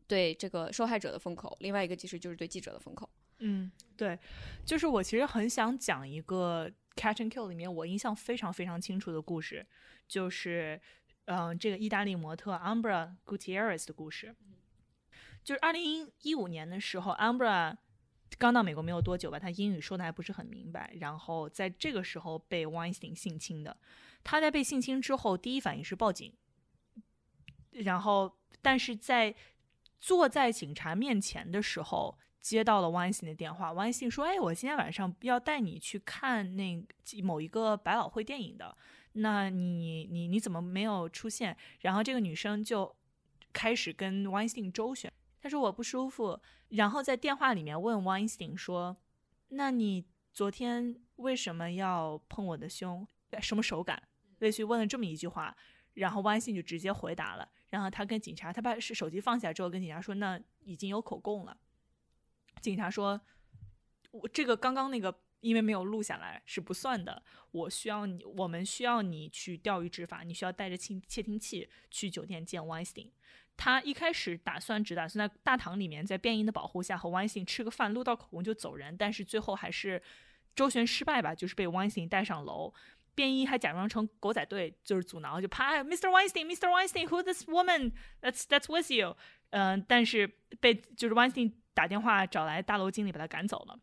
[0.07, 3.07] 对这个受害者的封口，另外一个其实就是对记者的封口。
[3.41, 4.18] 嗯，对，
[4.66, 9.66] 就是我其实很想讲一个《Catch and Kill》里面我印象非常非常清楚的故事，
[10.07, 10.82] 就是
[11.26, 14.36] 嗯、呃这个意大利模特 Ambra Gutierrez 的故事。
[15.41, 17.78] 就是二零一五年的时候，Ambra
[18.38, 23.75] 刚到美国没有多久吧，她英语说的还不是很明白，然后在这个时候被 Weinstein 性侵的。
[24.23, 26.34] 她在被性侵之后，第一反应是报警，
[27.71, 29.36] 然后但是在
[29.99, 33.73] 坐在警察面前的时候，接到了 Weinstein 的电话。
[33.73, 36.86] Weinstein 说：“哎，我今天晚上要带你去看那
[37.23, 38.77] 某一个百老汇电影的，
[39.13, 42.95] 那你你你怎么没有出现？”然后这个女生就
[43.51, 45.11] 开始跟 Weinstein 周旋，
[45.41, 48.97] 他说我不舒服，然后在电话里面问 Weinstein 说
[49.49, 53.07] ：“那你昨天为什么要碰我的胸？
[53.41, 54.03] 什么手感？”
[54.39, 55.55] 类似于问了这么一句话，
[55.93, 57.49] 然后 Weinstein 就直接回答了。
[57.69, 61.57] 然后他跟警察，他把手机放下之后跟警察说：“那已经有口供了。”
[62.61, 63.21] 警察说
[64.11, 73.11] ：“我这个刚刚那个因为没有录下来是不算的，我需要你，我们需要你去钓鱼执法，你需要带着窃窃听器去酒店见 Weinstein。”
[73.62, 80.01] 他一开始打算只打算在大堂里面，在便衣的保护下和 w i n s i n 吃个饭，录到口供就走人，但是最后还是
[80.55, 82.74] 周旋失败吧，就是被 w i n s i n 带上楼。
[83.14, 86.10] 便衣还假装成狗仔队，就是阻挠，就啪，Mr.
[86.10, 86.70] Weinstein，Mr.
[86.70, 89.18] Weinstein，Who this woman？That's that's with you？
[89.49, 90.26] 嗯、但是
[90.62, 93.78] 被就是 Weinstein 打电话找来大楼经理把他赶走了。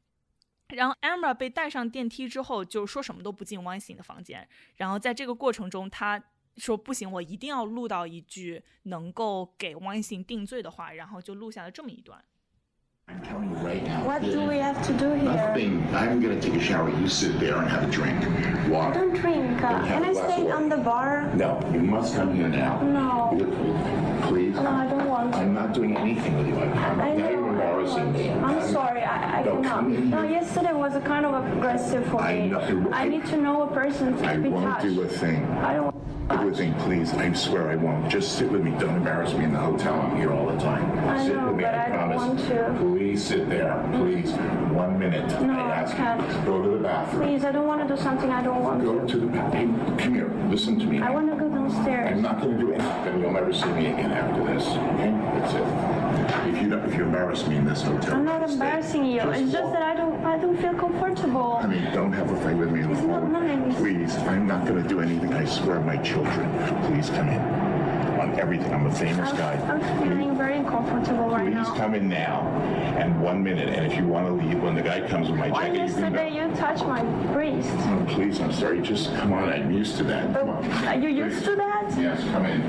[0.68, 4.49] 然后 Amber 被带上电梯之后，就说什么都不进 Weinstein 的房间。
[4.77, 6.22] 然后在这个过程中，他
[6.57, 12.18] 说不行，我一定要录到一句能够给 Weinstein 定罪的话，然后就录下了这么一段。
[13.09, 14.04] I'm telling you right now.
[14.04, 15.30] What do we have to do here?
[15.30, 15.80] Nothing.
[15.94, 16.90] I'm gonna take a shower.
[16.90, 18.18] You sit there and have a drink.
[18.68, 18.98] Water.
[18.98, 19.62] Don't drink.
[19.62, 21.32] Uh, have can I a glass stay of on the bar?
[21.36, 22.82] No, you must come here now.
[22.82, 23.30] No.
[24.26, 24.57] Please.
[24.57, 25.38] No, I don't want to.
[25.38, 26.59] I'm not doing anything with you.
[26.59, 27.04] I promise.
[27.04, 27.45] I Now know.
[27.89, 28.26] You're embarrassed.
[28.26, 28.59] embarrassing me.
[28.66, 29.89] I'm sorry, I, I No, cannot.
[29.89, 32.49] No, yesterday was a kind of aggressive for I me.
[32.49, 34.82] know- I need to know a person I to be won't touched.
[34.95, 35.45] do a thing.
[35.59, 35.95] I don't
[36.28, 37.14] Do a thing, please.
[37.14, 38.09] I swear I won't.
[38.11, 38.72] Just sit with me.
[38.80, 39.95] Don't embarrass me in the hotel.
[39.95, 40.99] I'm here all the time.
[41.09, 41.62] I sit know, with me.
[41.64, 42.16] but I, I don't promise.
[42.18, 42.76] want to.
[42.80, 43.89] Please sit there.
[43.95, 44.32] Please.
[44.77, 45.41] One minute.
[45.41, 46.20] No, I I ask can't.
[46.20, 46.45] you.
[46.45, 47.22] Go to the bathroom.
[47.22, 49.07] Please, I don't want to do something I don't want Go to.
[49.07, 49.74] to the bathroom.
[49.97, 50.31] Hey, come here.
[50.51, 51.01] Listen to me.
[51.01, 52.12] I want to go downstairs.
[52.12, 53.20] I'm not going to do anything.
[53.20, 54.66] You'll never see me again after this.
[54.68, 55.12] Okay?
[55.35, 56.55] That's it.
[56.55, 58.53] If you don't, if you embarrass me in this hotel, I'm not stay.
[58.53, 59.20] embarrassing you.
[59.31, 59.72] It's just walk.
[59.72, 61.55] that I don't I don't feel comfortable.
[61.62, 63.74] I mean, don't have a fight with me in the It's not nice.
[63.77, 65.33] Please, I'm not going to do anything.
[65.33, 66.47] I swear, my children.
[66.87, 67.66] Please come in
[68.26, 68.74] On everything.
[68.74, 69.53] I'm a famous I'm, guy.
[69.72, 71.76] I'm feeling very uncomfortable right Please now.
[71.76, 72.47] come in now.
[72.97, 73.70] And one minute.
[73.70, 75.80] And if you want to leave, when the guy comes with my Why jacket, you
[75.80, 76.36] can yesterday go.
[76.49, 77.03] you touched my
[77.34, 77.70] breast?
[77.72, 78.82] Oh, please, I'm sorry.
[78.82, 79.49] Just come on.
[79.49, 80.34] I'm used to that.
[80.34, 80.66] Come on.
[80.86, 81.91] Are you used to that?
[81.97, 82.62] Yes, come in.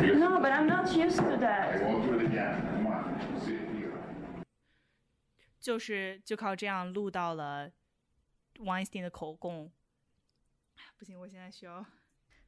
[0.00, 1.82] Because No, but I'm not used to I that.
[1.84, 2.60] won't do it again.
[2.72, 3.20] Come on.
[3.44, 3.92] Sit here.
[5.60, 7.70] 就是就靠这样录到了
[8.60, 9.70] Weinstein 的口供。
[10.96, 11.84] 不行，我现在需要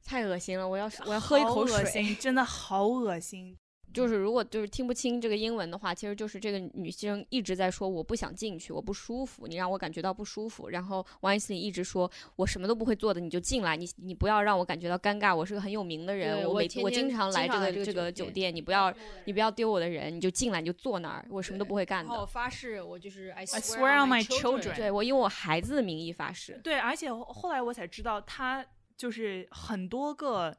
[0.06, 1.84] 太恶心了，我要我要喝一口水。
[1.84, 3.56] 心，真的好恶心。
[3.94, 10.68] 就是如果就是听不清这个英文的话，其实就是这个女生一直在说我不想进去，我不舒服，你让我感觉到不舒服。
[10.68, 18.92] 然后王一 n 一直说我什么都不会做的，你就进来，你你不要让我感觉到尴尬，我是个很有名的人，我每我我天天经常来经常来这个这个这个酒店，你不要
[19.24, 22.26] 你不要丢我的人，你就进来你就坐那儿，我什么都不会干然后我。
[22.26, 24.76] 发誓，我就是 I swear swear on my children。
[24.76, 28.62] 对我以我孩子的名义发誓，对，而且后后来我才知道，他
[28.96, 30.56] 就是很多个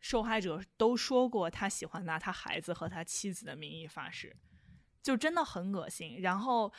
[0.00, 4.36] 受害者都说过，他喜欢拿他孩子和他妻子的名义发誓，
[5.02, 6.20] 就真的很恶心。
[6.20, 6.72] 然后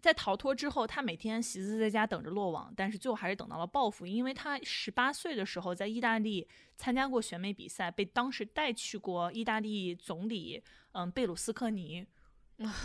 [0.00, 6.46] 在逃脱之后，他每天习字在家等着落网，但是最后还是等到了报复，因为他十八岁的时候在意大利
[6.76, 12.06] 参加过选美比赛，被当时带去过意大利总理嗯贝鲁斯科尼。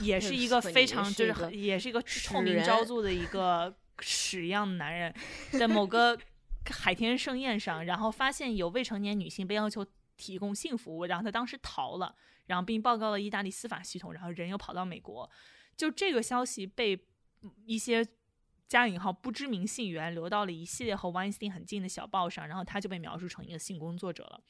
[0.02, 5.14] 也是一个非常就是也是一个臭名昭著的一个 屎一样的男人，
[5.52, 6.18] 在某个
[6.74, 12.16] 海天盛宴上，然后发现有未成年女性被要求提供性服务，然后他当时逃了，
[12.46, 15.30] 然后并报告了意大利司法系统，然后人又跑到美国，
[15.76, 17.00] 就这个消息被
[17.66, 18.06] 一些
[18.68, 24.42] 加引号不知名信源流到了一系列和 Weinstein 很近的小报上，然后他就被描述成一个性工作者了。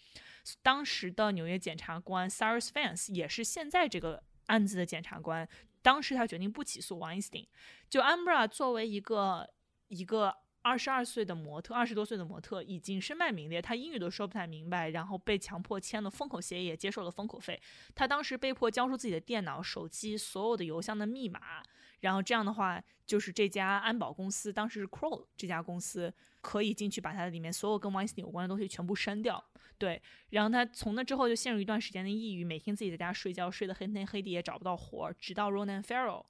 [0.63, 5.47] 当时的纽约检察官 Cyrus Vance 也是现在这个案子的检察官，
[5.81, 7.47] 当时他决定不起诉 Weinstein。
[7.89, 9.49] 就 Ambra 作为一个
[9.89, 10.33] 一个
[10.67, 17.57] 二十二岁的模特，二十多岁的模特，已经身败名裂，他英语都说不太明白，然后被强迫签了封口协议，也接受了封口费。
[17.95, 21.63] 他当时被迫交出自己的电脑、手机所有的邮箱的密码，
[22.01, 29.41] 然后这样的话，就是这家安保公司，当时是 Crow 这家公司可以进去把它里面所有跟 Weinstein 有关的东西全部删掉。
[29.77, 30.01] 对，
[30.31, 36.25] 然后他从那之后就陷入一段时间的抑郁，每天自己在家睡觉，睡得黑天黑地也找不到活儿，直到 Ronan Farrow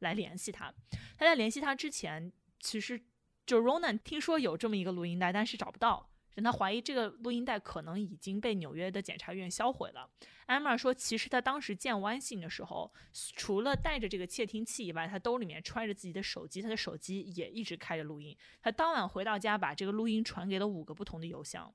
[0.00, 0.74] 来联系他。
[1.16, 3.00] 他在联系他之前，其实
[3.48, 10.06] 就 Ronan 听说有这么一个录音带，但是找不到，让他怀疑这个录音带可能已经被纽约的检察院销毁了。
[10.46, 12.92] Emma 说，其实他当时见 Weinstein 的时候，
[13.36, 18.36] 除了带着这个窃听器以外，他兜里面揣着自己的手机，他的手机也一直开着录音。
[18.60, 21.74] 他当晚回到家，把这个录音传给了五个不同的邮箱。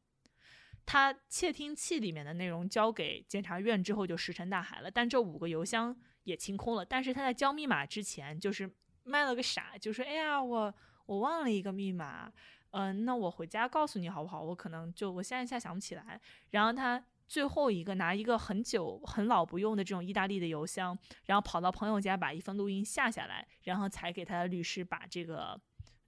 [0.86, 6.86] 他窃听器里面的内容交给检察院之后就石沉大海了，但这五个邮箱也清空了。
[6.86, 8.72] 但是他在交密码之前，就是
[9.04, 10.72] 卖了个傻，就说：“哎呀，我
[11.06, 12.32] 我忘了一个密码，
[12.72, 14.42] 嗯、那我回家告诉你好不好？
[14.42, 16.20] 我可能就我现在一下想不起来。”
[16.52, 25.60] 然后他最后一个拿一个很久很老不用的这种意大利的邮箱，然后跑到朋友家把一份录音下下来，然后才给他的律师把这个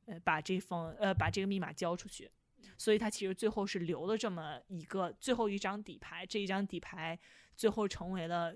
[0.06, 2.30] 呃把这封呃把这个密码交出去。
[2.78, 7.18] 所以他其实最后是留了这么一个最后一张底牌，这一张底牌
[7.56, 8.56] 最后成为了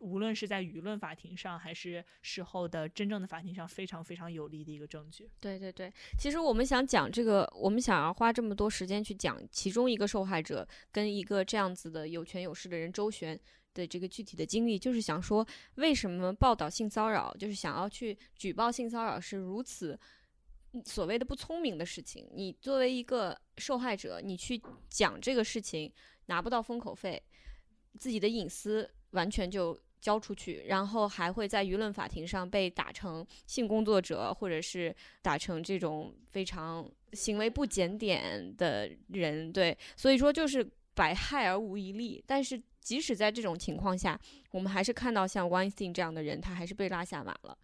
[0.00, 5.30] 无论是在舆论法庭上还是事后的真正的法庭上非常非常有力的一个证据。
[5.40, 13.38] 对对对，其实我们想讲这个，我们想要花这么多时间去讲其中一个受害者跟一个这样子的有权有势的人周旋
[13.74, 19.98] 的这个具体的经历，就是想说为什么报道性骚扰，就是想要去举报性骚扰是如此
[20.84, 22.28] 所谓的不聪明的事情。
[22.34, 25.92] 你作为一个受害者，你去讲这个事情
[26.26, 27.22] 拿不到封口费，
[27.98, 42.22] 自己的隐私完全就交出去，然后还会在舆论法庭上被打成性工作者，或者是打成这种非常行为不检点的人，对，所以说就是百害而无一利。
[42.24, 44.16] 但是即使在这种情况下，
[44.52, 47.58] 我们还是看到像 Weinstein 这样的人，他还是被拉下马了。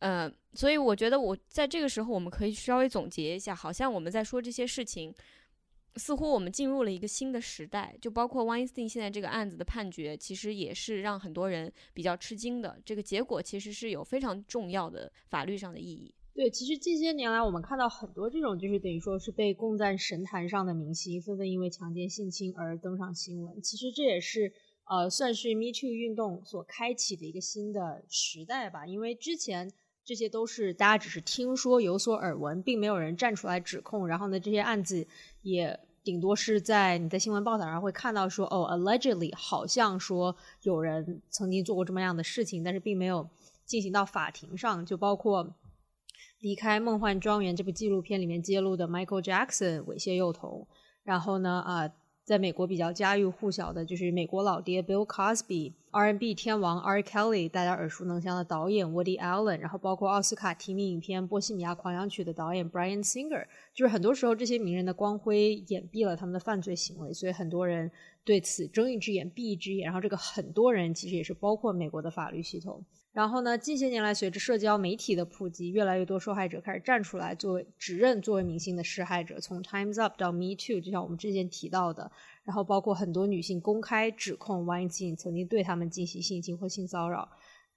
[0.00, 5.12] 呃，所以我觉得我在这个时候，我们可以稍微总结一下，好像我们在说这些事情，
[5.98, 12.80] 似乎我们进入了一个新的时代，就包括 Weinstein 现在这个案子的判决，其实也是让很多人比较吃惊的。
[12.84, 16.14] 这个结果其实是有非常重要的法律上的意义。
[16.34, 23.60] 对，其实近些年来，我们看到很多这种就是等于说是被供在神坛上的明星，纷纷因为强奸、性侵而登上新闻。
[23.60, 24.52] 其实这也是
[24.84, 28.86] 呃，算是 Me Too 运动所开启的一个新的时代吧。
[28.86, 29.72] 因为之前
[30.04, 34.06] 这些都是大家只是听说、有所耳闻，并没有人站出来指控。
[34.06, 35.04] 然后呢，这些案子
[35.42, 43.28] 也顶多是在你在新闻报道上会看到说，哦，allegedly 好像说有人曾经做过这么样的事情，但是并没有
[43.66, 45.54] 进行到法庭上，就包括。
[46.40, 50.66] 离开梦幻庄园这部纪录片里面揭露的 Michael Jackson 猥亵幼童，
[51.02, 51.90] 然后呢啊，
[52.28, 67.90] 在美国比较家喻户晓的就是美国老爹 Bill Cosby，R&B 天王 R Kelly，大家耳熟能详的导演 Woody Allen，然后包括奥斯卡提名影片《波西米亚狂想曲》的导演 Brian Singer，就是很多时候这些名人的光辉掩蔽了他们的犯罪行为，所以很多人
[68.26, 72.84] 对此睁一只眼闭一只眼，然后这个很多人其实也是包括美国的法律系统。
[73.10, 73.58] 然后呢？
[73.58, 79.40] 近些年来，随着社交媒体的普及，越来越多受害者开始站出来，作为指认作为明星的施害者。
[79.40, 82.08] 从 Times Up 到 Me Too，就像我们之前提到的，
[82.44, 87.28] 然后包括很多女性公开指控 Weinstein 曾经对他们进行性侵或性骚扰。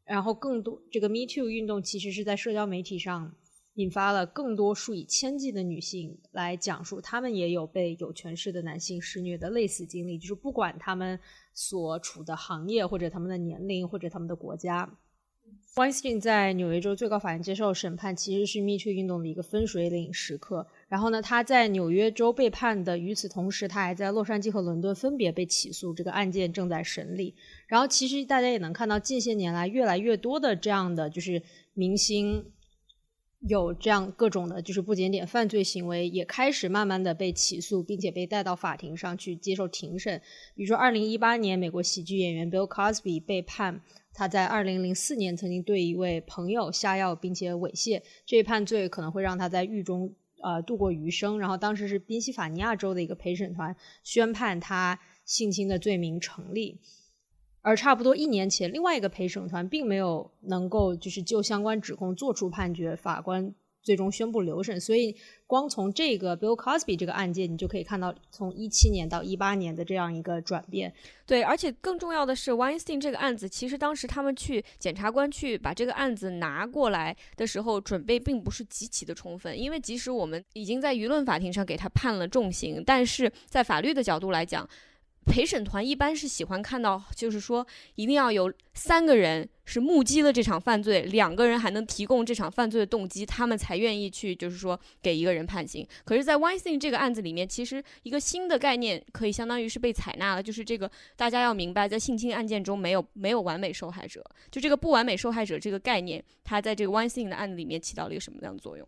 [0.03, 3.33] 然后更多这个 Me Too 运动其实是在社交媒体上
[3.75, 11.17] 引发了更多数以千计的女性来讲述，她们也有被有权势的男性施虐的类似经历，就是不管他们
[11.53, 14.87] 所处的行业或者他们的年龄或者他们的国家。
[15.73, 20.67] Weinstein 在纽约州最高法院接受审判，其实是 Me Too 运动的一个分水岭时刻。
[20.89, 27.33] 然后呢，他在纽约州被判的，与此同时，他还在洛杉矶和伦敦分别被起诉，这个案件正在审理。
[27.67, 31.41] 然后，其实大家也能看到，近些年来越来越多的这样的就是
[31.73, 32.51] 明星
[33.47, 40.21] 有这样各种的，就是不检点犯罪行为，也开始慢慢的被起诉，并且被带到法庭上去接受庭审。
[40.53, 43.81] 比如说，二零一八年，美国喜剧演员 Bill Cosby 被判。
[44.13, 51.39] 他在二零零四年曾经对一位朋友下药并且猥亵，这一判罪可能会让他在狱中呃度过余生。
[51.39, 56.79] 然后当时是宾夕法尼亚州的一个陪审团宣判他性侵的罪名成立，
[57.61, 63.53] 而差不多一年前，另外一个陪审团并没有能够就是就相关指控作出判决，法官。
[63.81, 65.15] 最终宣布留审，所以
[65.47, 70.93] 光从这个 Bill Cosby 这个案件，你就可以看到从一七年到一八年的这样一个转变。
[71.25, 84.67] 对，而且更重要的是，Weinstein 这个案子，其实当时他们去检察官去把这个案子拿过来的时候，准备并不是极其的充分，因为即使我们已经在舆论法庭上给他判了重刑，但是在法律的角度来讲。
[85.25, 87.65] 陪审团一般是喜欢看到，就是说
[87.95, 95.87] 一定要有三个人是目击了这场犯罪，两个人还能提供这场犯罪的动机，他们才愿意去，就是说给一个人判刑。
[96.03, 108.87] 可是，在 Weinstein 这个案子里面，其实一个新的概念可以相当于是被采纳了，就是这个大家要明白，在性侵案件中没有没有完美受害者，就这个不完美受害者这个概念，它在这个 Weinstein 的案子里面起到了一个什么样的作用？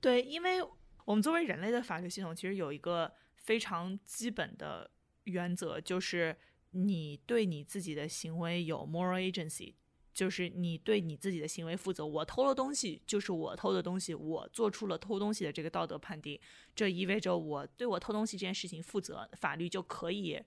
[0.00, 0.62] 对，因为
[1.04, 4.90] 我们作为人类的法律系统，其实有一个非常基本的。
[5.24, 6.36] 原则就是
[6.70, 9.74] 你对你自己的行为有 moral agency，
[10.12, 12.04] 就是你对你自己的行为负责。
[12.04, 16.38] 我偷了东西，就是我偷的东西，我做出了偷东西的这个道德判定，
[16.74, 20.42] 这意味着我对我偷东西这件事情负责，法律就可以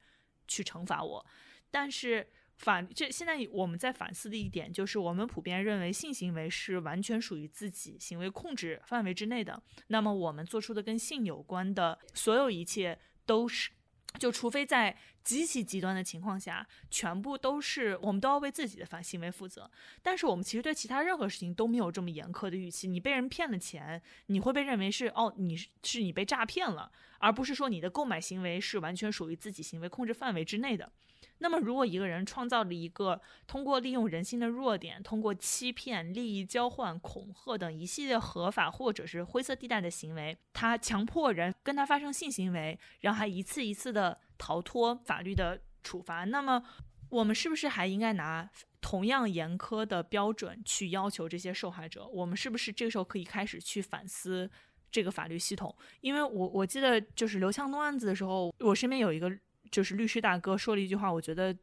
[0.47, 1.25] 去惩罚我。
[1.71, 9.61] 但是法这现在我们在反思的一点就是，我们普遍认为性行为是完全属于自己行为控制范围之内的。
[9.87, 13.71] 那么我们做出的跟性有关的所有一切都是。
[14.19, 19.69] 就除非在极其极端的情况下，全部都是我们都要为自己的反行为负责。
[20.01, 22.87] 但是我们其实对其他任何事情都没有这么严苛的预期。
[22.87, 30.91] 你被人骗了钱，你会被认为是哦，你是你被诈骗了，而不是说你的购买行为是完全属于自己行为控制范围之内的。
[31.39, 46.63] 那么，如果一个人创造了一个通过利用人性的弱点，通过欺骗、利益交换、恐吓等一系列合法或者是灰色地带的行为，他强迫人跟他发生性行为，然后还一次一次的逃脱法律的处罚，那么
[47.09, 48.49] 我们是不是还应该拿
[48.81, 52.07] 同样严苛的标准去要求这些受害者？
[52.07, 54.49] 我们是不是这个时候可以开始去反思
[54.89, 55.75] 这个法律系统？
[56.01, 59.31] 因为我我记得就是刘强东案子的时候，我身边有一个。
[59.71, 61.55] 就是律师大哥说了一句话，我觉得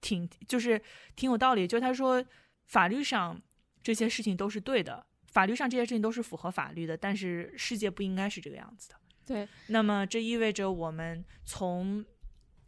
[0.00, 0.80] 挺就是
[1.14, 1.66] 挺有道理。
[1.66, 2.24] 就是他说，
[2.66, 3.40] 法律上
[3.82, 8.96] 这些事情都是对的，法律上这些事情都是符合法律的，但是世界不应该是这个样子的。
[9.24, 12.04] 对，那么这意味着我们从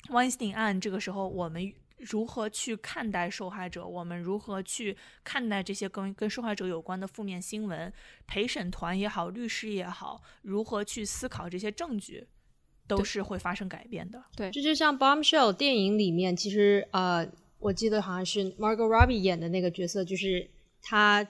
[0.08, 3.86] Weinstein 案这个时候，我们如何去看待受害者？
[3.86, 7.92] 我们如何去看待这些跟跟受害者有关的负面新闻？
[8.26, 12.26] 陪审团也好，律师也好，如何去思考这些证据？
[12.88, 14.20] 都是会发生改变的。
[14.34, 17.30] 对这就像《Bombshell》电影里面，其实呃，
[17.60, 20.50] 我记得好像是 Margot Robbie 演的那个角色，就是
[20.82, 21.28] 她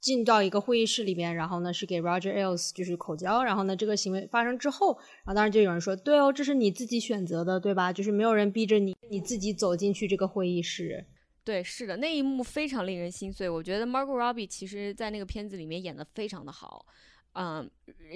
[0.00, 7.92] 进到一个会议室里面，然后呢是给 Roger Ailes 就是口交，然后呢这个行为发生之后，然后当然就有人说，对哦，这是你自己选择的，对吧？
[7.92, 11.04] 就是没有人逼着你，你自己走进去这个会议室。
[11.42, 13.48] 对，是的，那一幕非常令人心碎。
[13.48, 16.84] 我觉得 Margot Robbie 其实在那个片子里面演的非常的好，
[17.40, 17.70] 嗯，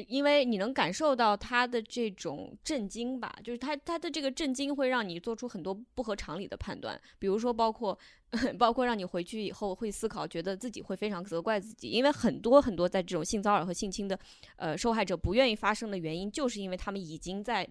[0.09, 7.97] 因为你能感受到他的这种震惊吧，就是他他的这个震惊会让你做出很多不合常理的判断，比如说包括
[8.59, 14.19] 包括让你回去以后会思考，觉得自己会非常责怪自己，因为很多很多在这种性骚扰和性侵的
[14.57, 17.69] 呃受害者不愿意发生的原因，就是因为他们已经在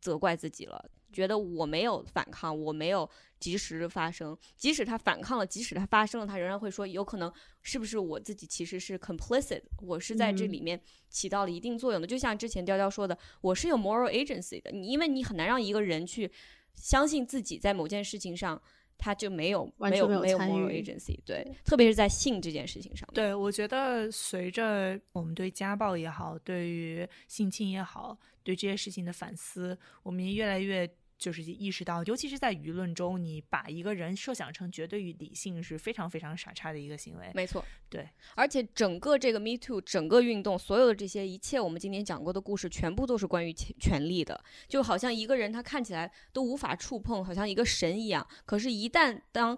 [0.00, 0.88] 责怪自己了。
[1.12, 3.08] 觉得我没有反抗，我没有
[3.38, 4.36] 及时发生。
[4.56, 7.32] 即使他反抗了，即使他发生了，他仍然会说，有可能
[7.62, 12.06] 是不是我自己其实是 complicit，我是在这里面起到了一定作用的。
[12.06, 14.70] 就像之前雕雕说的，我是有 moral agency 的。
[14.70, 16.30] 你因为你很难让一个人去
[16.74, 18.60] 相信自己在某件事情上
[18.96, 23.08] 他就没有完没有没有全没有参 moral 与 agency，对，特别是在性这件事情上。
[23.12, 30.88] 对，我觉得随着我们对家暴也好，对于性侵也好，对这些事情的反思，我们也越来越
[31.22, 37.30] 就是意识到，尤其是在舆论中，你把一个人设想成绝对与理性是非常非常傻叉的一个行为。
[37.32, 44.42] 没错，对，而且整个这个 Me Too 整个运动，所有的这些一切，我们今天讲过的故事，全部都是关于权权力的。
[44.68, 48.26] 就好像一个人他看起来都无法触碰，好像一个神一样。
[48.44, 49.56] 可是，一旦当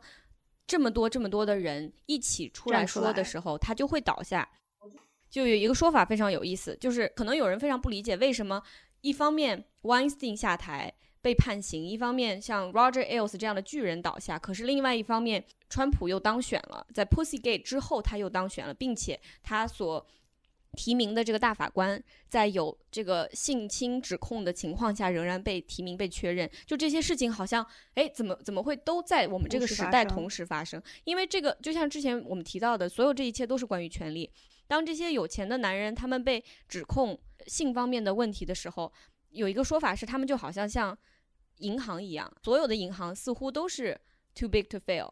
[0.67, 4.49] 这么多这么多的人一起出来站出来说的时候，他就会倒下。
[5.31, 8.63] 就有一个说法非常有意思，就是可能有人非常不理解为什么
[9.01, 10.95] 一方面 Weinstein 下台
[11.25, 20.07] 被判刑，一方面像 Roger Ailes 这样的巨人倒下，可是另外一方面，川普又当选了，在 Pussygate 之后他又当选了，并且他所
[20.73, 26.51] 提名的这个大法官，在有这个性侵指控的情况下，仍然被提名被确认。
[26.67, 27.65] 就这些事情，好像
[27.95, 30.83] 哎，怎么怎么会都在我们这个时代同时发生？
[31.05, 34.31] 因为这个，就像之前我们提到的，所有这一切都是关于权力。
[34.67, 38.93] 当这些有钱的男人他们被指控性方面的问题的时候，
[39.31, 40.97] 有一个说法是，他们就好像像
[41.59, 44.01] 银行一样，所有的银行似乎都是
[44.35, 45.11] too big to fail，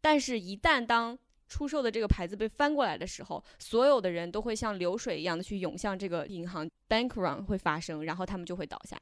[0.00, 9.00] 但是，一旦当出售的这个牌子被翻过来的时候，所有的人都会像流水一样的去涌向这个银行，bank run 会发生，然后他们就会倒下。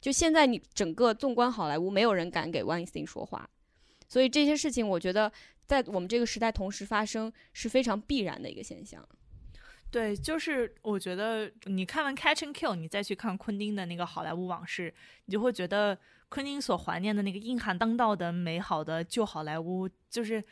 [0.00, 3.48] 就现在，你整个纵观好莱坞，没有人敢给 Weinstein 说话，
[4.08, 5.32] 所以这些事情，我觉得
[5.66, 9.06] 在我们这个时代同时发生是非常必然的一个现象。
[9.94, 14.90] 对，就是我觉得你看完《Catch and Kill》，你再去看昆汀的那个《好莱坞往事》，
[15.26, 15.96] 你就会觉得
[16.28, 20.42] 昆汀所怀念的那个硬汉当道的美好的旧好莱坞，就是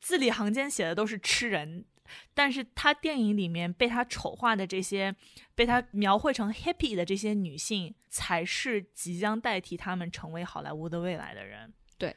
[0.00, 1.84] 字里行间写的都是吃人。
[2.32, 5.14] 但是他电影里面被他丑化的这些，
[5.54, 11.70] 被他描绘成 happy 的这些女性，才是即将代替他们成为好莱坞的未来的人。
[11.98, 12.16] 对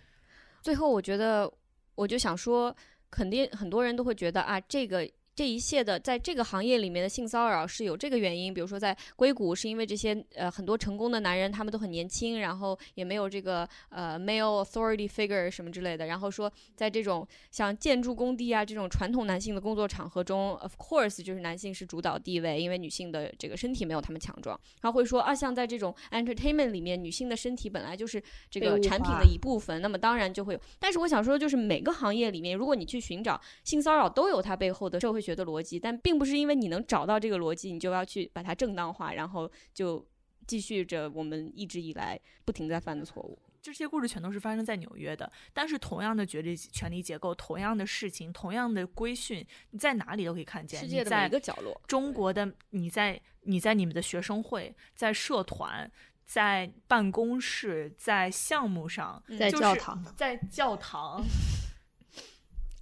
[0.62, 1.52] 最后，我觉得
[1.96, 2.74] 我就想说，
[3.12, 5.06] 肯定很多人都会觉得啊，这个
[5.40, 30.60] 这一切的在这个行业里面的性骚扰是有这个原因，比如说在硅谷是因为这些呃很多成功的男人他们都很年轻，然后也没有这个呃 male authority figure 什么之类的，然后说在这种像建筑工地啊这种传统男性的工作场合中，of course 就是男性是主导地位，因为女性的这个身体没有他们强壮，然后会说啊像在这种 entertainment 里面，女性的身体本来就是这个产品的一部分，那么当然就会有。
[30.80, 40.06] 但是我想说，就是每个行业里面，如果你去寻找性骚扰，都有它背后的社会学的逻辑，但并不是因为你能找到这个逻辑，你就要去把它正当化，然后就
[40.48, 43.38] 继续着我们一直以来不停在犯的错误。
[43.62, 50.80] 这些故事全都是发生在纽约的，但是同样的权力权力结构，同样的事情，同样的规训，你在哪里都可以看见。
[50.80, 55.92] 世界的每一个角落，中国的你在你在你们的学生会、在社团、
[56.26, 61.22] 在办公室、在项目上，在就是教堂，在教堂。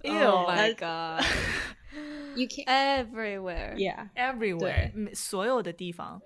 [0.04, 1.26] Oh my god!
[2.34, 3.74] You can Everywhere.
[3.76, 6.20] yeah，everywhere，每所有的地方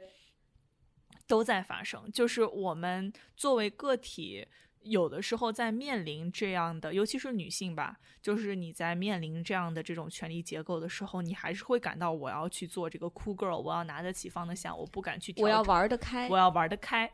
[1.26, 2.10] 都在发生。
[2.12, 4.46] 就是我们作为个体，
[4.82, 16.36] 有的时候在面临这样的，尤其是女性吧，就是你在面临这样的这种权力结构的时候，你还是会感到我要去做这个 cool girl，我要拿得起放得下，我不敢去我要玩得开我。
[16.36, 17.10] 要玩得开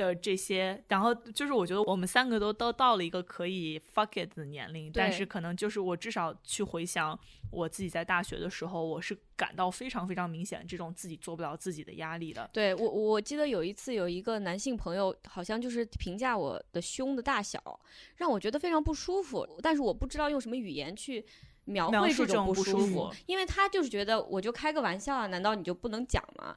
[0.00, 7.18] 的这些，然后就是我觉得我们三个都都到了一个可以 fuck it 的年龄，但是可能就是我至少去回想
[7.50, 12.48] 我自己在大学的时候，我是感到非常非常明显这种自己做不了自己的压力的。
[12.52, 17.80] 对我，我记得有一次有一个男性朋友，好像就是评价我的胸的大小，
[18.16, 21.24] 让我觉得非常不舒服，但是我不知道用什么语言去
[21.64, 26.56] 描绘这种不舒服因为他就是觉得我就开个玩笑啊，难道你就不能讲吗？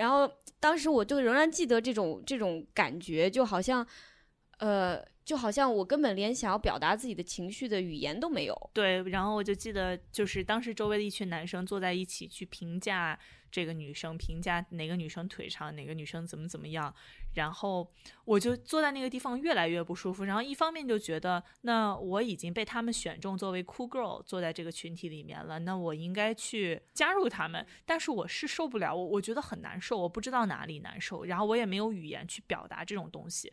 [0.00, 0.26] 然后
[0.58, 3.86] 当时我就仍然记得这种这种感觉，就好像，
[4.58, 8.70] 呃，就好像我根本连想要表达自己的情绪的语言都没有。
[8.72, 13.18] 对，然后我就记得，就是当时周围的一群男生坐在一起去评价
[13.50, 16.94] 这个女生，评价哪个女生腿长，哪个女生怎么怎么样。
[17.34, 17.90] 然后
[18.24, 20.24] 我就坐在那个地方越来越不舒服。
[20.24, 27.64] 然后一方面就觉得，那我已经被他们选中作为 cool girl 坐在这个群体里面了，那我应该去加入他们。
[27.84, 31.24] 但是我是受不了，我我觉得很难受，我不知道哪里难受。
[31.24, 33.52] 然后我也没有语言去表达这种东西。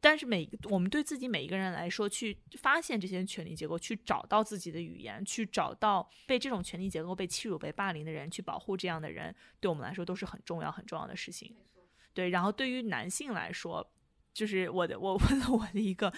[0.00, 11.52] 但是每我们对自己每一个人来说，去发现这些权力结构，去找到自己的语言，去找到被这种权力结构被欺辱、被霸凌的人，去保护这样的人，对我们来说都是很重要、很重要的事情。
[12.18, 13.88] 对，然后对于男性来说，
[14.34, 16.12] 就是我的，我 问了我的一个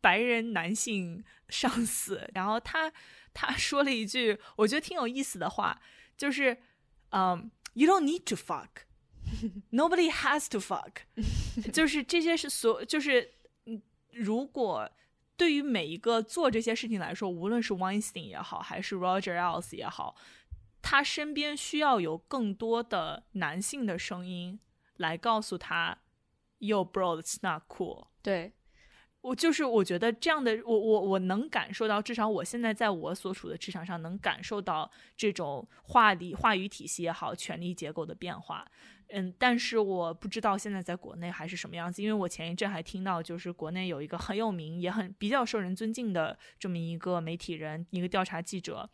[0.00, 2.92] 白人男性上司，然后他
[3.32, 5.80] 他说了一句我觉得挺有意思的话，
[6.16, 6.58] 就是
[7.10, 8.68] 嗯、y o u don't need to fuck。
[9.70, 11.02] Nobody has to fuck，
[11.72, 13.34] 就是这些是所，就是
[13.66, 13.80] 嗯，
[14.10, 14.90] 如果
[15.36, 20.16] 对于每一个做这些事情来说，无论是 Weinstein 也好，还是 Roger Ailes 也好，
[20.82, 24.58] 他身边需要有更多的男性的声音
[24.96, 25.98] 来告诉他
[26.58, 28.06] ，Yo bro, it's not cool。
[28.22, 28.52] 对，
[29.20, 38.66] 我就是我觉得这样的，我我我能感受到，至少我现在在我所处的职场上能感受到这种话里话语体系也好，权力结构的变化。
[39.08, 48.88] 嗯，但是我不知道现在在国内还是什么样子，因为我前一阵还听到，就是国内有一个很有名也很比较受人尊敬的这么一个媒体人，一个调查记者，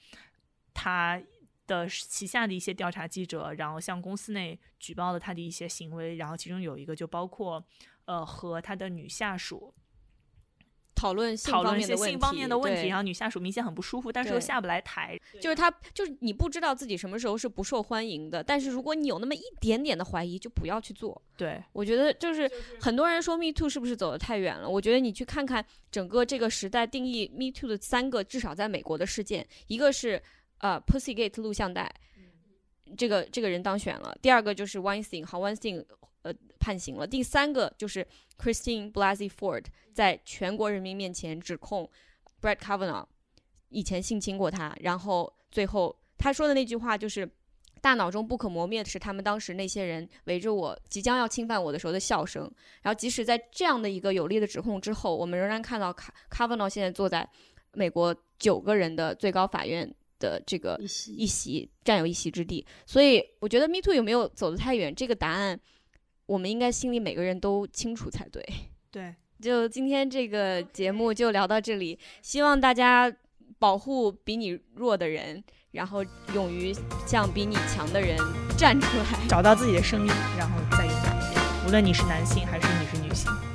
[0.75, 1.23] 他
[1.71, 7.65] 的旗下的一些调查记者，然后向公司内举报了他的一些行为，然后其中有一个就包括
[8.07, 9.73] 呃和他的女下属
[10.97, 15.19] 讨论性讨方面的问题，论一些性方面的问题，然后女下属明显很不舒服，但是又下不来台。
[15.41, 21.23] 就是他，就是你不知道自己什么时候是不受欢迎的，但是如果你有那么一点点的怀疑，就不要去做。
[21.39, 22.51] 对，我觉得就是
[22.81, 24.69] 很多人说 Me Too 是不是走得太远了？
[24.69, 30.23] 我觉得你去看看整个这个时代定义 Me Too 的三个，至少在美国的事件，一个是
[30.61, 31.95] 呃 Pussygate 录像带，
[32.97, 35.85] 这个这个人当选了；第二个就是 Weinstein，好 Weinstein
[36.23, 38.07] 呃判刑了；第三个就是
[38.39, 41.91] Christine Blasey Ford 在全国人民面前指控
[42.41, 43.05] Brett Kavanaugh
[43.69, 47.31] 以前性侵过他，然后最后他说的那句话就是。
[47.83, 52.43] 大脑中不可磨灭的是他们当时那些人围着我即将要侵犯我的时候的笑声。
[52.83, 57.27] 然后，即使在这样的一个有力的指控之后，我们仍然看到卡卡瓦诺现在坐在
[57.73, 59.91] 美国九个人的最高法院
[60.21, 62.65] 的这个一席占有一席之地。
[62.87, 65.59] 所以，我觉得 Me Too 有没有走得太远，这个答案
[66.27, 68.41] 我们应该心里每个人都清楚才对。
[68.93, 69.13] 对，
[69.43, 73.13] 就今天这个节目就聊到这里，希望大家
[73.59, 75.43] 保护比你弱的人，
[75.73, 76.05] 然后
[76.35, 76.73] 勇于
[77.07, 78.17] 向比你强的人
[78.57, 79.27] 站出来。
[79.29, 81.67] 找到自己的声音，然后再勇敢一点。
[81.67, 83.50] 无论你是男性还是你是女性。